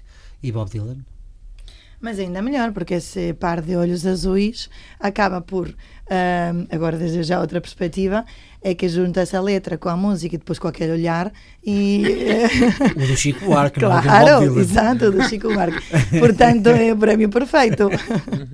[0.41, 1.16] e Bob Dylan?
[1.99, 5.75] Mas ainda melhor, porque esse par de olhos azuis acaba por,
[6.69, 8.23] agora desde já outra perspectiva,
[8.61, 11.31] é que junta-se a letra com a música e depois com aquele olhar
[11.65, 12.03] e...
[12.95, 15.81] o do Chico Buarque, claro, não é exato, o do Chico Buarque.
[16.19, 17.89] Portanto, é o prémio perfeito.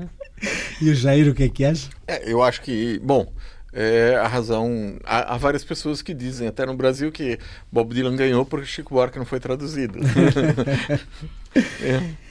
[0.82, 1.90] e o Jair, o que é que acha?
[2.08, 3.28] É, eu acho que, bom,
[3.74, 4.98] é a razão.
[5.04, 7.40] Há, há, várias pessoas que dizem, até no Brasil, que
[7.72, 10.00] Bob Dylan ganhou porque Chico Buarque não foi traduzido.
[11.82, 12.23] é.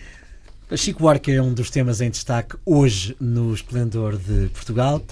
[0.76, 5.02] Chico Buarque é um dos temas em destaque hoje no Esplendor de Portugal.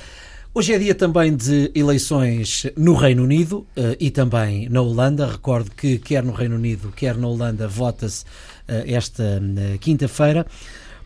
[0.55, 5.27] Hoje é dia também de eleições no Reino Unido uh, e também na Holanda.
[5.27, 10.47] Recordo que quer no Reino Unido, quer na Holanda, vota-se uh, esta uh, quinta-feira.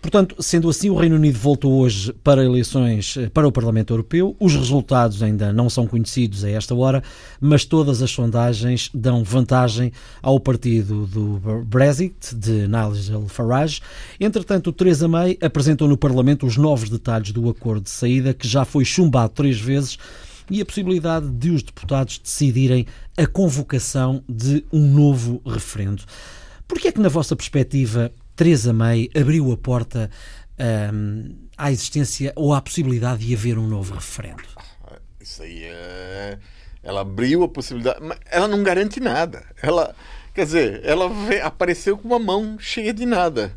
[0.04, 4.36] Portanto, sendo assim, o Reino Unido voltou hoje para eleições eh, para o Parlamento Europeu.
[4.38, 7.02] Os resultados ainda não são conhecidos a esta hora,
[7.40, 9.90] mas todas as sondagens dão vantagem
[10.20, 13.80] ao partido do Brexit, de Nigel Farage.
[14.20, 18.66] Entretanto, Theresa May apresentou no Parlamento os novos detalhes do acordo de saída, que já
[18.66, 19.96] foi chumbado três vezes
[20.50, 22.86] e a possibilidade de os deputados decidirem
[23.16, 26.02] a convocação de um novo referendo.
[26.68, 30.10] Por que é que, na vossa perspectiva, Teresa May abriu a porta
[30.92, 34.42] um, à existência ou à possibilidade de haver um novo referendo.
[35.20, 36.38] Isso aí é...
[36.82, 39.42] Ela abriu a possibilidade, mas ela não garante nada.
[39.62, 39.94] Ela,
[40.34, 41.10] quer dizer, ela
[41.42, 43.56] apareceu com uma mão cheia de nada.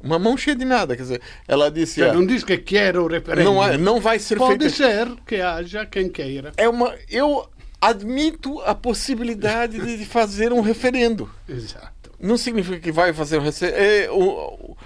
[0.00, 2.00] Uma mão cheia de nada, quer dizer, ela disse.
[2.00, 3.52] Ela não diz que quer o referendo.
[3.52, 4.76] Não, não vai ser Pode feito.
[4.76, 6.52] Pode ser que haja quem queira.
[6.56, 11.30] É uma, eu admito a possibilidade de fazer um referendo.
[11.48, 14.76] Exato não significa que vai fazer o é, o,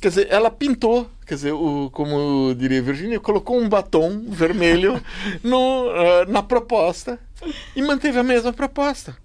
[0.00, 5.02] Quer dizer, ela pintou, quer dizer, o, como diria Virginia, colocou um batom vermelho
[5.42, 7.18] no, uh, na proposta
[7.74, 9.16] e manteve a mesma proposta.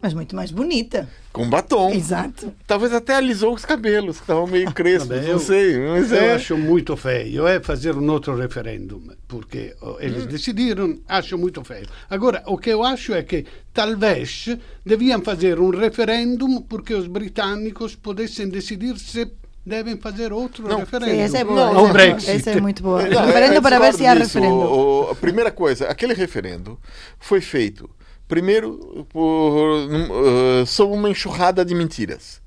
[0.00, 1.08] Mas muito mais bonita.
[1.32, 1.90] Com batom.
[1.90, 2.52] Exato.
[2.66, 5.76] Talvez até alisou os cabelos, que estavam meio crespos, não eu, sei.
[5.76, 6.34] Mas eu é...
[6.34, 7.48] acho muito feio.
[7.48, 10.26] É fazer um outro referendo, porque eles hum.
[10.26, 11.86] decidiram, acho muito feio.
[12.08, 14.56] Agora, o que eu acho é que talvez
[14.86, 19.28] deviam fazer um referendo porque os britânicos pudessem decidir se
[19.66, 21.10] devem fazer outro não, referendo.
[21.10, 21.72] Sim, essa é boa.
[21.72, 23.02] Não, essa, é, essa é muito boa.
[23.02, 24.54] Não, referendo é, para ver se há referendo.
[24.54, 26.78] O, a primeira coisa, aquele referendo
[27.18, 27.90] foi feito
[28.28, 32.46] Primeiro, por, uh, sob uma enxurrada de mentiras.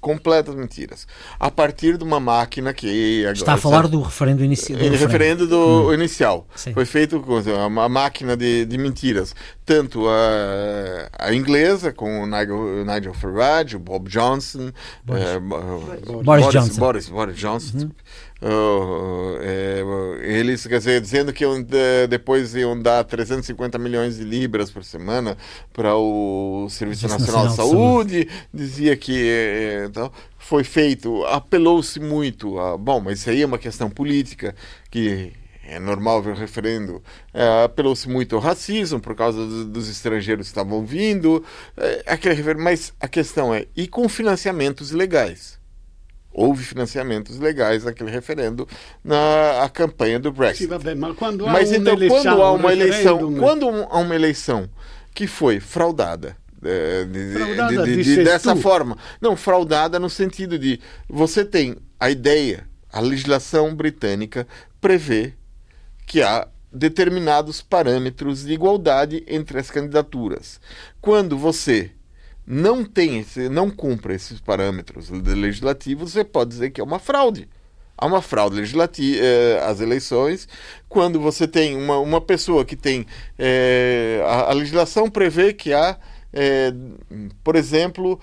[0.00, 1.06] Completas mentiras.
[1.40, 3.22] A partir de uma máquina que.
[3.22, 4.78] Agora, Está a falar sabe, do referendo inicial.
[4.78, 5.94] Do referendo do hum.
[5.94, 6.46] inicial.
[6.54, 6.74] Sim.
[6.74, 9.34] Foi feito com uma máquina de, de mentiras.
[9.64, 16.22] Tanto a, a inglesa, com o Nigel, Nigel Farage, o Bob Johnson, Boris, uh, Boris,
[16.22, 16.78] Boris Johnson.
[16.78, 17.78] Boris, Boris Johnson.
[17.78, 17.90] Uhum.
[18.46, 19.82] Uh, é,
[20.20, 21.64] eles, quer dizer, dizendo que iam,
[22.10, 25.34] depois iam dar 350 milhões de libras por semana
[25.72, 31.98] para o Serviço Nacional, Nacional de Saúde, Saúde, dizia que é, então, foi feito, apelou-se
[31.98, 34.54] muito, a, bom, mas isso aí é uma questão política
[34.90, 35.32] que
[35.66, 37.02] é normal ver o referendo,
[37.32, 41.42] é, apelou-se muito ao racismo por causa do, dos estrangeiros que estavam vindo,
[41.78, 45.63] é, aquele mas a questão é, e com financiamentos ilegais?
[46.34, 48.68] Houve financiamentos legais naquele referendo
[49.02, 50.68] na campanha do Brexit.
[50.68, 53.98] Sim, bem, mas quando há mas uma então eleição, quando há uma eleição, quando há
[53.98, 54.68] uma eleição
[55.14, 61.44] que foi fraudada, é, de, de, de, dessa forma, não fraudada no sentido de você
[61.44, 64.46] tem a ideia, a legislação britânica
[64.80, 65.34] prevê
[66.06, 70.60] que há determinados parâmetros de igualdade entre as candidaturas.
[71.00, 71.92] Quando você
[72.46, 77.48] não tem, não cumpre esses parâmetros legislativos, você pode dizer que é uma fraude.
[77.96, 80.48] Há uma fraude legislativa eh, às eleições
[80.88, 83.06] quando você tem uma, uma pessoa que tem.
[83.38, 85.96] Eh, a, a, legislação prevê que há.
[86.32, 86.74] Eh,
[87.44, 88.18] por exemplo,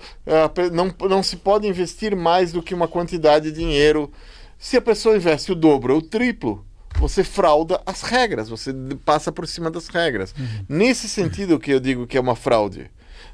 [0.72, 4.12] não, não se pode investir mais do que uma quantidade de dinheiro.
[4.58, 6.64] Se a pessoa investe o dobro ou o triplo,
[7.00, 8.72] você frauda as regras, você
[9.04, 10.34] passa por cima das regras.
[10.38, 10.46] Uhum.
[10.68, 12.90] Nesse sentido que eu digo que é uma fraude.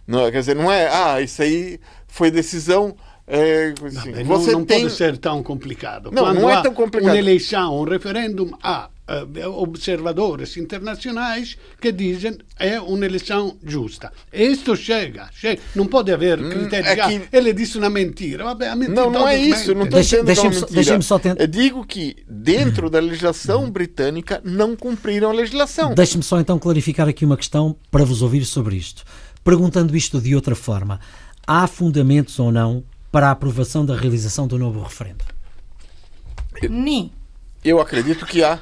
[0.09, 2.97] Não, quer dizer, não é, ah, isso aí foi decisão.
[3.27, 4.81] É, assim, não, você não tem...
[4.81, 6.11] pode ser tão complicado.
[6.11, 7.11] Não, Quando não é tão complicado.
[7.11, 14.13] Uma eleição, um referendo, há uh, observadores internacionais que dizem é uma eleição justa.
[14.33, 15.61] Isto chega, chega.
[15.75, 16.89] não pode haver hum, critério.
[16.89, 17.37] É que...
[17.37, 18.45] Ele disse uma mentira.
[18.45, 19.75] Vabbè, mentira não, não é isso.
[19.75, 21.43] Não estou dizendo deixa, é uma Só tentar...
[21.43, 25.95] Eu digo que dentro da legislação britânica não cumpriram a legislação.
[25.95, 29.05] Deixe-me só então clarificar aqui uma questão para vos ouvir sobre isto.
[29.49, 31.01] Perguntando isto de outra forma,
[31.47, 35.25] há fundamentos ou não para a aprovação da realização do novo referendo?
[36.69, 37.11] Nem.
[37.65, 38.61] Eu acredito que há.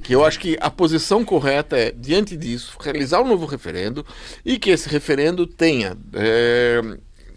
[0.00, 4.06] Que eu acho que a posição correta é, diante disso, realizar um novo referendo
[4.44, 6.80] e que esse referendo tenha, é,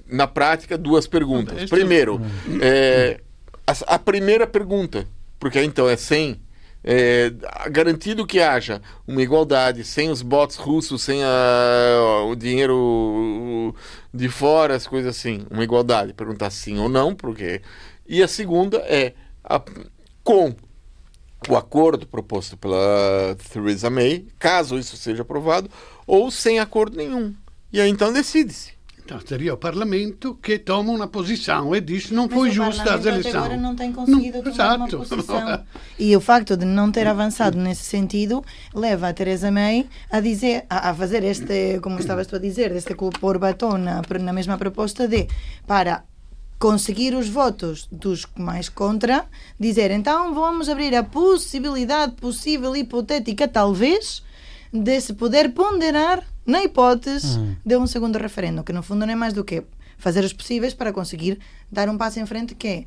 [0.05, 1.67] na prática, duas perguntas.
[1.71, 2.21] Primeiro,
[2.61, 3.19] é,
[3.65, 5.07] a, a primeira pergunta,
[5.39, 6.39] porque então é sem
[6.83, 7.31] é,
[7.69, 13.75] garantido que haja uma igualdade, sem os bots russos, sem a, o dinheiro
[14.13, 17.61] de fora, as coisas assim, uma igualdade, perguntar sim ou não, porque.
[18.07, 19.13] E a segunda é
[19.43, 19.61] a,
[20.23, 20.53] com
[21.49, 25.69] o acordo proposto pela Theresa May, caso isso seja aprovado,
[26.05, 27.33] ou sem acordo nenhum.
[27.71, 28.73] E aí então decide-se.
[29.03, 33.35] Então seria o Parlamento que toma uma posição e diz não foi justa as eleições.
[33.35, 34.95] agora não tem conseguido não, tomar exato.
[34.95, 35.63] uma posição.
[35.99, 40.65] E o facto de não ter avançado nesse sentido leva a Teresa May a dizer,
[40.69, 44.57] a, a fazer este, como estavas tu a dizer, deste pôr batom na, na mesma
[44.57, 45.27] proposta de
[45.67, 46.03] para
[46.57, 49.25] conseguir os votos dos mais contra,
[49.59, 54.23] dizer então vamos abrir a possibilidade possível, hipotética, talvez,
[54.71, 57.55] de se poder ponderar na hipótese uhum.
[57.65, 59.63] de um segundo referendo, que no fundo não é mais do que
[59.97, 61.39] fazer os possíveis para conseguir
[61.71, 62.85] dar um passo em frente que é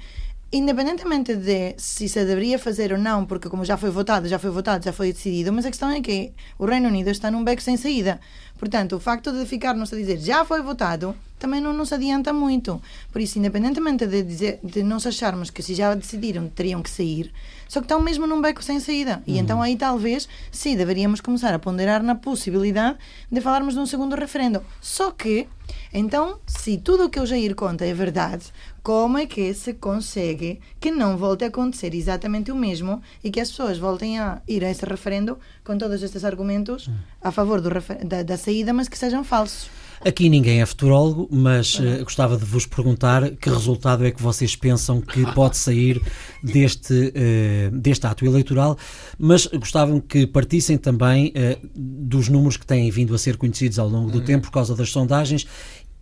[0.53, 4.51] independentemente de se se deveria fazer ou não, porque como já foi votado, já foi
[4.51, 7.61] votado, já foi decidido, mas a questão é que o Reino Unido está num beco
[7.61, 8.21] sem saída.
[8.57, 12.81] Portanto, o facto de ficarmos a dizer já foi votado também não nos adianta muito.
[13.13, 17.31] Por isso, independentemente de, dizer, de nós acharmos que se já decidiram teriam que sair,
[17.69, 19.23] só que estão mesmo num beco sem saída.
[19.27, 19.39] E uhum.
[19.41, 22.97] então aí talvez, sim, deveríamos começar a ponderar na possibilidade
[23.31, 24.63] de falarmos de um segundo referendo.
[24.81, 25.47] Só que,
[25.93, 28.47] então, se tudo o que o Jair conta é verdade,
[28.83, 33.41] como é que se consegue que não volte a acontecer exatamente o mesmo e que
[33.41, 36.89] as pessoas voltem a ir a esse referendo com todos estes argumentos
[37.21, 37.69] a favor do,
[38.07, 39.84] da, da saída, mas que sejam falsos?
[40.07, 44.55] Aqui ninguém é futurólogo, mas uh, gostava de vos perguntar que resultado é que vocês
[44.55, 45.99] pensam que pode sair
[46.43, 48.77] deste, uh, deste ato eleitoral,
[49.19, 53.89] mas gostavam que partissem também uh, dos números que têm vindo a ser conhecidos ao
[53.89, 54.25] longo do uhum.
[54.25, 55.47] tempo por causa das sondagens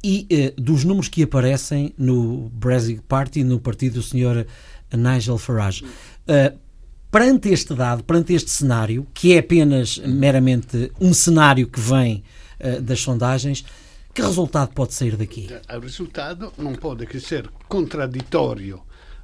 [0.02, 4.44] e dos números que aparecem no Brexit Party, no partido do Sr.
[4.92, 5.84] Nigel Farage.
[7.08, 12.24] perante este dado, perante este cenário, que é apenas meramente um cenário que vem
[12.82, 13.64] das sondagens,
[14.14, 15.48] que resultado pode sair daqui?
[15.74, 18.82] O resultado não pode que ser contraditório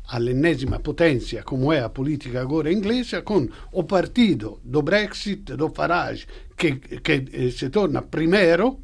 [0.09, 6.27] all'ennesima potência como é a política agora inglesa com o partido do Brexit, do Farage,
[6.57, 8.81] que, que eh, se torna primeiro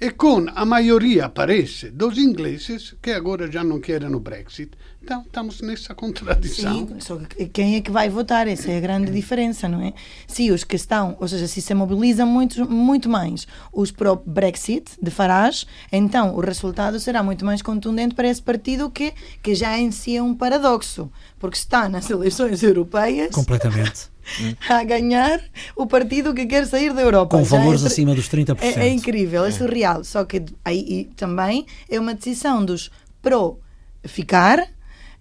[0.00, 4.72] e com a maioria, parece, dos ingleses que agora já não querem o Brexit.
[5.06, 6.88] Então, estamos nessa contradição.
[6.88, 8.48] Sim, só que quem é que vai votar?
[8.48, 9.92] Essa é a grande diferença, não é?
[10.26, 14.90] Se os que estão, ou seja, se se mobilizam muito, muito mais os pro Brexit
[15.00, 19.78] de Farage, então o resultado será muito mais contundente para esse partido que, que já
[19.78, 23.32] em si é um paradoxo, porque está nas eleições europeias.
[23.32, 24.10] Completamente
[24.68, 25.40] a ganhar
[25.76, 27.38] o partido que quer sair da Europa.
[27.38, 28.58] Com valores é, acima dos 30%.
[28.60, 30.02] É, é incrível, é, é surreal.
[30.02, 32.90] Só que aí também é uma decisão dos
[33.22, 33.60] pro
[34.02, 34.75] ficar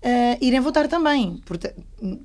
[0.05, 1.41] Uh, irem votar também,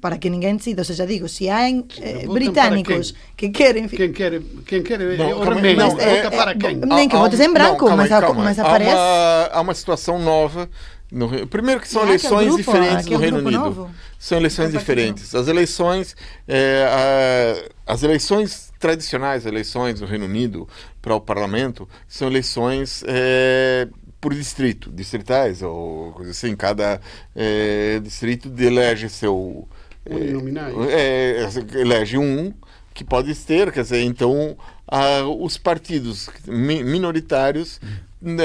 [0.02, 0.82] para que ninguém decida.
[0.82, 3.88] Ou seja, digo, se há uh, britânicos que querem.
[3.88, 6.76] Quem quer, quem quer não, o remédio, não, é, vota para quem?
[6.76, 8.90] Nem que votes em branco, não, mas, aí, mas aparece.
[8.90, 10.68] Há uma, há uma situação nova
[11.10, 13.58] no, primeiro que são eleições grupo, diferentes no Reino Unido.
[13.58, 13.90] Novo?
[14.18, 15.34] São eleições diferentes.
[15.34, 16.14] As eleições,
[16.46, 20.68] é, a, as eleições tradicionais, eleições no Reino Unido
[21.02, 23.88] para o parlamento, são eleições é,
[24.20, 26.54] por distrito, distritais, ou coisa assim.
[26.54, 27.00] Cada
[27.34, 29.68] é, distrito elege seu.
[30.06, 31.46] É,
[31.78, 32.52] elege um
[32.92, 34.56] que pode ter, quer dizer, então
[34.86, 37.80] a, os partidos minoritários
[38.20, 38.44] né,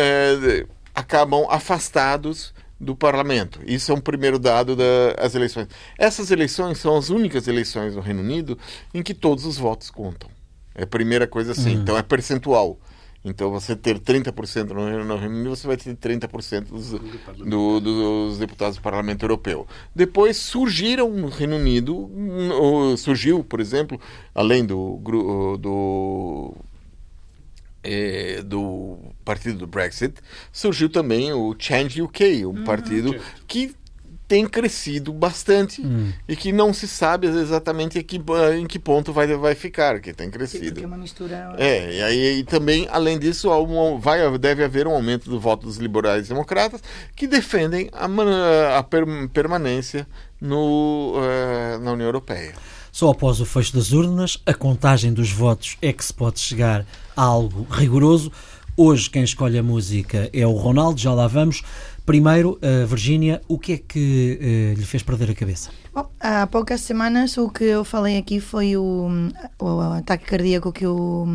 [0.93, 3.59] acabam afastados do parlamento.
[3.65, 5.67] Isso é um primeiro dado das eleições.
[5.97, 8.57] Essas eleições são as únicas eleições no Reino Unido
[8.93, 10.29] em que todos os votos contam.
[10.73, 11.75] É a primeira coisa assim.
[11.75, 11.81] Uhum.
[11.81, 12.77] Então é percentual.
[13.25, 17.79] Então, você ter 30% no Reino, no Reino Unido, você vai ter 30% dos, do,
[17.79, 19.67] dos deputados do Parlamento Europeu.
[19.95, 22.07] Depois surgiram no Reino Unido,
[22.97, 23.99] surgiu, por exemplo,
[24.35, 24.99] além do,
[25.59, 26.53] do
[27.83, 30.15] é, do partido do Brexit,
[30.51, 32.63] surgiu também o Change UK, um uhum.
[32.63, 33.15] partido
[33.47, 33.75] que
[34.27, 36.11] tem crescido bastante hum.
[36.27, 38.21] e que não se sabe exatamente em que,
[38.57, 40.81] em que ponto vai, vai ficar, que tem crescido.
[40.81, 41.55] é uma mistura...
[41.57, 45.65] É, e, aí, e também, além disso, um, vai, deve haver um aumento do voto
[45.65, 46.81] dos liberais democratas
[47.15, 50.07] que defendem a, a per, permanência
[50.41, 52.53] no, uh, na União Europeia.
[52.91, 56.85] Só após o fecho das urnas, a contagem dos votos é que se pode chegar
[57.15, 58.31] a algo rigoroso.
[58.77, 61.61] Hoje quem escolhe a música é o Ronaldo, já lá vamos.
[62.05, 64.39] Primeiro, uh, Virgínia, o que é que
[64.75, 65.71] uh, lhe fez perder a cabeça?
[65.95, 69.07] Bom, há poucas semanas o que eu falei aqui foi o,
[69.57, 71.25] o ataque cardíaco que o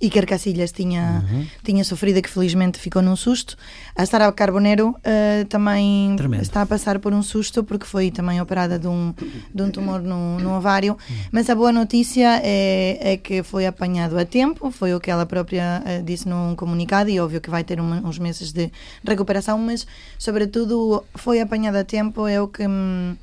[0.00, 1.46] Iker Casillas tinha, uhum.
[1.62, 3.56] tinha sofrido e que felizmente ficou num susto.
[3.94, 6.42] A Sara Carbonero uh, também Tremendo.
[6.42, 9.14] está a passar por um susto porque foi também operada de um,
[9.54, 10.98] de um tumor no, no ovário.
[11.08, 11.16] Uhum.
[11.30, 15.26] Mas a boa notícia é, é que foi apanhado a tempo, foi o que ela
[15.26, 18.68] própria disse num comunicado e óbvio que vai ter uma, uns meses de
[19.06, 19.86] recuperação, mas
[20.18, 23.14] sobretudo foi apanhado a tempo, é o que hum,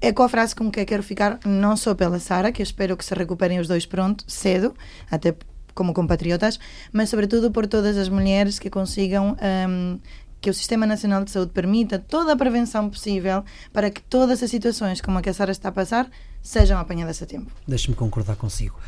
[0.00, 3.04] é com a frase com que quero ficar, não só pela Sara, que espero que
[3.04, 4.74] se recuperem os dois pronto, cedo,
[5.10, 5.34] até
[5.74, 6.58] como compatriotas,
[6.92, 9.36] mas sobretudo por todas as mulheres que consigam
[9.68, 9.98] um,
[10.40, 14.50] que o Sistema Nacional de Saúde permita toda a prevenção possível para que todas as
[14.50, 16.10] situações como a que a Sara está a passar
[16.42, 17.50] sejam apanhadas a tempo.
[17.68, 18.78] Deixe-me concordar consigo.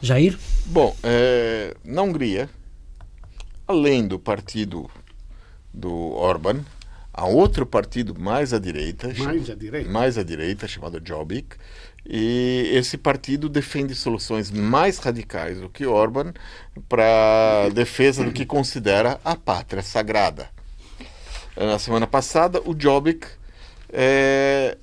[0.00, 0.38] Jair?
[0.66, 2.48] Bom, é, na Hungria,
[3.68, 4.90] além do partido
[5.72, 6.64] do Orban,
[7.12, 11.56] há outro partido mais à direita, mais à direita, mais à direita chamado Jobbik,
[12.06, 16.32] e esse partido defende soluções mais radicais do que Orban
[16.88, 20.48] para defesa do que considera a pátria sagrada.
[21.56, 23.26] Na semana passada, o Jobbik,
[23.92, 24.78] é,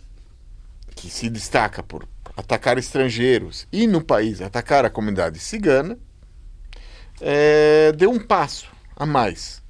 [0.95, 5.97] que se destaca por atacar estrangeiros e no país atacar a comunidade cigana,
[7.19, 9.63] é, deu um passo a mais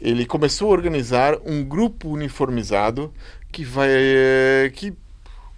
[0.00, 3.12] ele começou a organizar um grupo uniformizado
[3.50, 3.90] que vai
[4.74, 4.92] que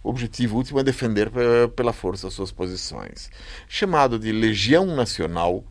[0.03, 1.30] o objetivo último é defender
[1.76, 3.30] pela força as suas posições.
[3.68, 5.62] Chamado de Legião Nacional,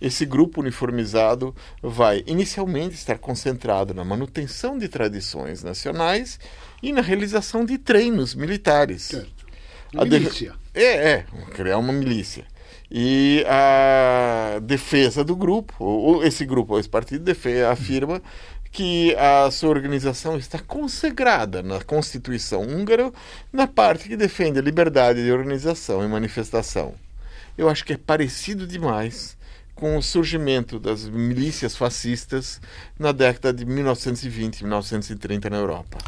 [0.00, 6.40] esse grupo uniformizado vai inicialmente estar concentrado na manutenção de tradições nacionais
[6.82, 9.02] e na realização de treinos militares.
[9.02, 9.46] Certo.
[9.92, 10.54] Milícia.
[10.72, 12.44] É, é, criar uma milícia.
[12.90, 17.30] E a defesa do grupo, ou esse grupo, esse partido,
[17.70, 18.20] afirma
[18.72, 23.12] que a sua organização está consagrada na Constituição húngara
[23.52, 26.94] na parte que defende a liberdade de organização e manifestação.
[27.58, 29.36] Eu acho que é parecido demais
[29.74, 32.60] com o surgimento das milícias fascistas
[32.98, 35.98] na década de 1920 1930 na Europa.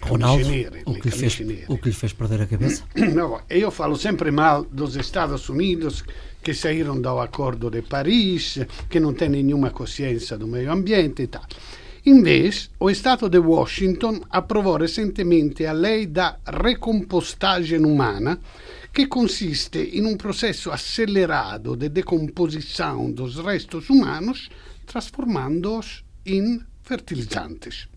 [0.00, 0.48] Ronaldo,
[0.86, 2.84] o que, fez, o que lhe fez perder a cabeça?
[3.14, 6.02] Não, eu falo sempre mal dos Estados Unidos
[6.40, 11.28] che saíram do Accordo de Paris, che non têm nenhuma consciência do meio ambiente e
[11.28, 11.46] tal.
[12.04, 18.38] Invece, o Stato de Washington approvò recentemente a lei da recompostagem humana,
[18.90, 24.48] que consiste em um processo acelerado de decomposição dos restos humanos,
[24.86, 27.88] transformando-os em fertilizantes.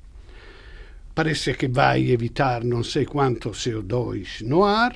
[1.14, 4.96] Parece que vai evitar não sei quanto CO2 no ar,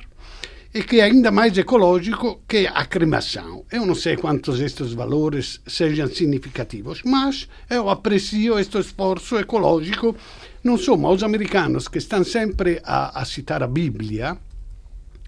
[0.76, 3.64] e que é ainda mais ecológico que a cremação.
[3.72, 10.14] Eu não sei quantos estes valores sejam significativos, mas eu aprecio este esforço ecológico.
[10.62, 14.36] Não só os americanos que estão sempre a, a citar a Bíblia,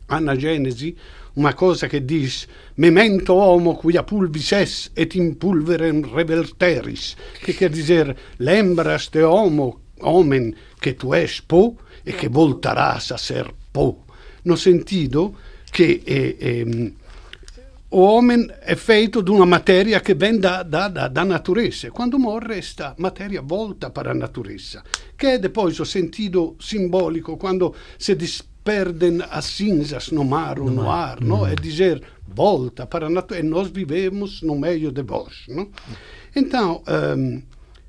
[0.07, 0.95] há na Gênesi
[1.35, 2.47] uma coisa que diz
[2.77, 10.53] memento homo quia pulvis es et in pulverem reverteris, que quer dizer lembras-te homo, homem,
[10.79, 11.73] que tu és pó
[12.05, 14.08] e que voltarás a ser pó
[14.49, 15.37] no sentido
[15.71, 16.93] che eh, eh,
[17.91, 21.91] o homem è feito di una materia che vem da, da, da, da natureza.
[21.91, 24.83] Quando morre, esta materia volta para a natureza,
[25.15, 30.83] che è depois o sentido simbólico quando se disperden as cinzas no mar ou no,
[30.83, 31.47] no ar, no?
[31.47, 35.47] é dizer volta para a natureza, e nós vivemos no meio de vós.
[35.49, 35.71] No?
[36.35, 36.83] Então,
[37.17, 37.43] um,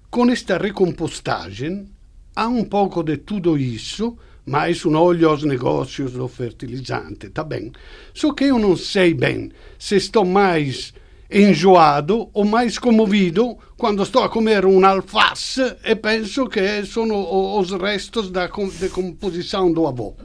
[0.10, 1.90] com esta recompostagem,
[2.36, 4.18] há um pouco de tudo isso,
[4.50, 7.72] mais um olho aos negócios do fertilizante, tá bem.
[8.16, 10.92] Só que eu não sei bem se estou mais
[11.30, 17.72] enjoado ou mais comovido quando estou a comer um alface e penso que são os
[17.74, 20.16] restos da decomposição do avô.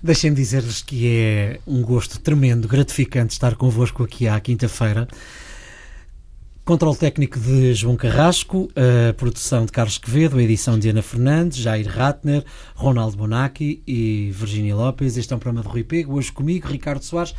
[0.00, 5.08] Deixem-me dizer-lhes que é um gosto tremendo, gratificante estar convosco aqui à quinta-feira
[6.68, 11.56] Controle técnico de João Carrasco, a produção de Carlos Quevedo, a edição de Ana Fernandes,
[11.56, 12.44] Jair Ratner,
[12.74, 15.16] Ronaldo Bonacci e Virginia Lopes.
[15.16, 17.34] Este é um programa de Rui Pego, hoje comigo, Ricardo Soares.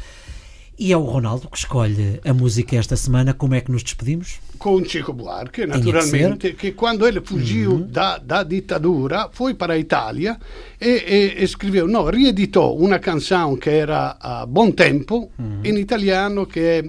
[0.80, 3.32] E é o Ronaldo que escolhe a música esta semana.
[3.32, 4.40] Como é que nos despedimos?
[4.58, 7.88] Com Chico Buarque, naturalmente, que, que, quando ele fugiu uhum.
[7.88, 10.40] da, da, ditadura foi para a Itália
[10.82, 15.62] e, e, escreveu, no, rieditou uma canção que era a Bom Tempo, uhum.
[15.64, 16.84] in italiano, que é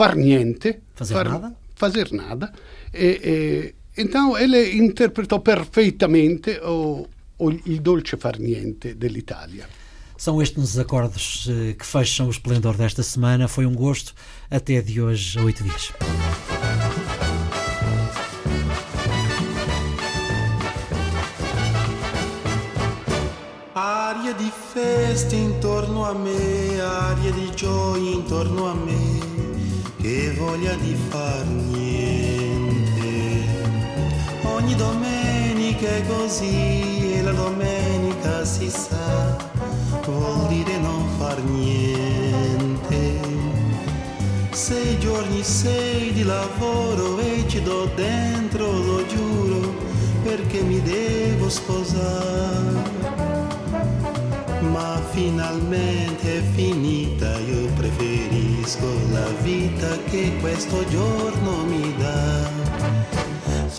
[0.00, 0.80] far niente.
[0.94, 1.56] Fazer far, nada?
[1.74, 2.52] Fazer nada.
[2.94, 7.06] E, e, então ele interpretou perfeitamente o,
[7.38, 9.68] o, il dolce far niente dell'Italia.
[10.16, 13.46] São estes os acordes eh, que fecham o esplendor desta semana.
[13.46, 14.14] Foi um gosto.
[14.50, 15.92] Até de hoje a oito dias.
[23.74, 29.09] Aria di festa intorno a me, aria di gioia intorno a me
[30.00, 32.98] che voglia di far niente.
[34.42, 39.36] Ogni domenica è così e la domenica si sa,
[40.04, 43.18] vuol dire non far niente.
[44.50, 49.74] Sei giorni, sei di lavoro e ci do dentro, lo giuro,
[50.22, 52.99] perché mi devo sposare
[54.60, 62.99] ma finalmente è finita, io preferisco la vita che questo giorno mi dà.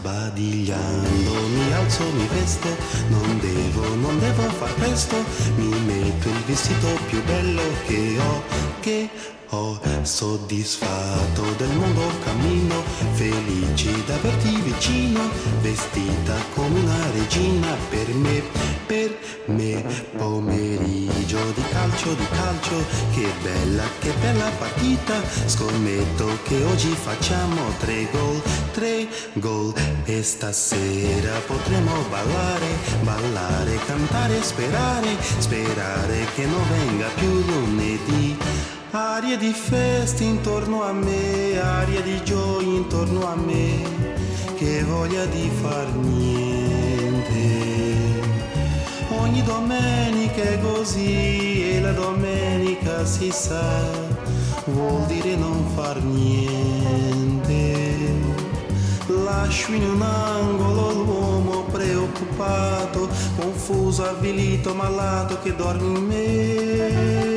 [0.01, 2.75] Sbadigliando mi alzo, mi vesto,
[3.09, 5.15] non devo, non devo far presto,
[5.57, 8.41] mi metto il vestito più bello che ho,
[8.79, 9.09] che
[9.49, 12.81] ho soddisfatto del mondo cammino,
[13.11, 15.29] felice d'averti vicino,
[15.61, 18.41] vestita come una regina per me,
[18.87, 19.83] per me.
[20.17, 25.21] Pomeriggio di calcio, di calcio, che bella, che bella partita.
[25.45, 28.41] Scommetto che oggi facciamo tre gol,
[28.71, 29.73] tre gol.
[30.05, 32.67] E stasera potremo ballare,
[33.03, 38.37] ballare, cantare, sperare, sperare che non venga più lunedì.
[38.91, 43.83] Aria di festa intorno a me, aria di gioia intorno a me,
[44.57, 47.29] che voglia di far niente.
[49.17, 53.89] Ogni domenica è così e la domenica si sa,
[54.65, 57.80] vuol dire non far niente.
[59.31, 63.07] Lascio in un angolo l'uomo preoccupato,
[63.37, 67.31] confuso, avvilito, malato che dorme in me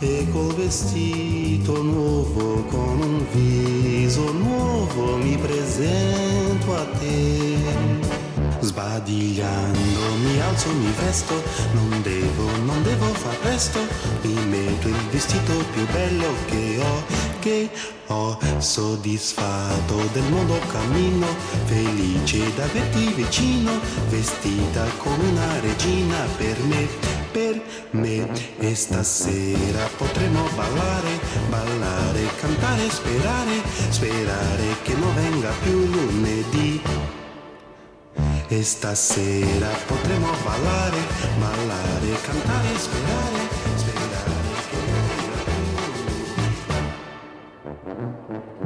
[0.00, 7.58] e col vestito nuovo, con un viso nuovo mi presento a te.
[8.60, 11.34] Sbadigliando mi alzo, mi vesto,
[11.72, 13.78] non devo, non devo far presto,
[14.22, 17.68] mi metto il vestito più bello che ho, che
[18.06, 21.26] ho soddisfatto del mondo cammino,
[21.64, 23.72] felice d'averti vicino,
[24.08, 27.60] vestita come una regina per me per
[27.92, 28.28] me
[28.58, 36.82] e stasera potremo ballare, ballare, cantare, sperare, sperare che non venga più lunedì.
[38.48, 40.98] E stasera potremo ballare,
[41.38, 43.59] ballare, cantare, sperare, sperare
[47.90, 48.59] Mm-hmm.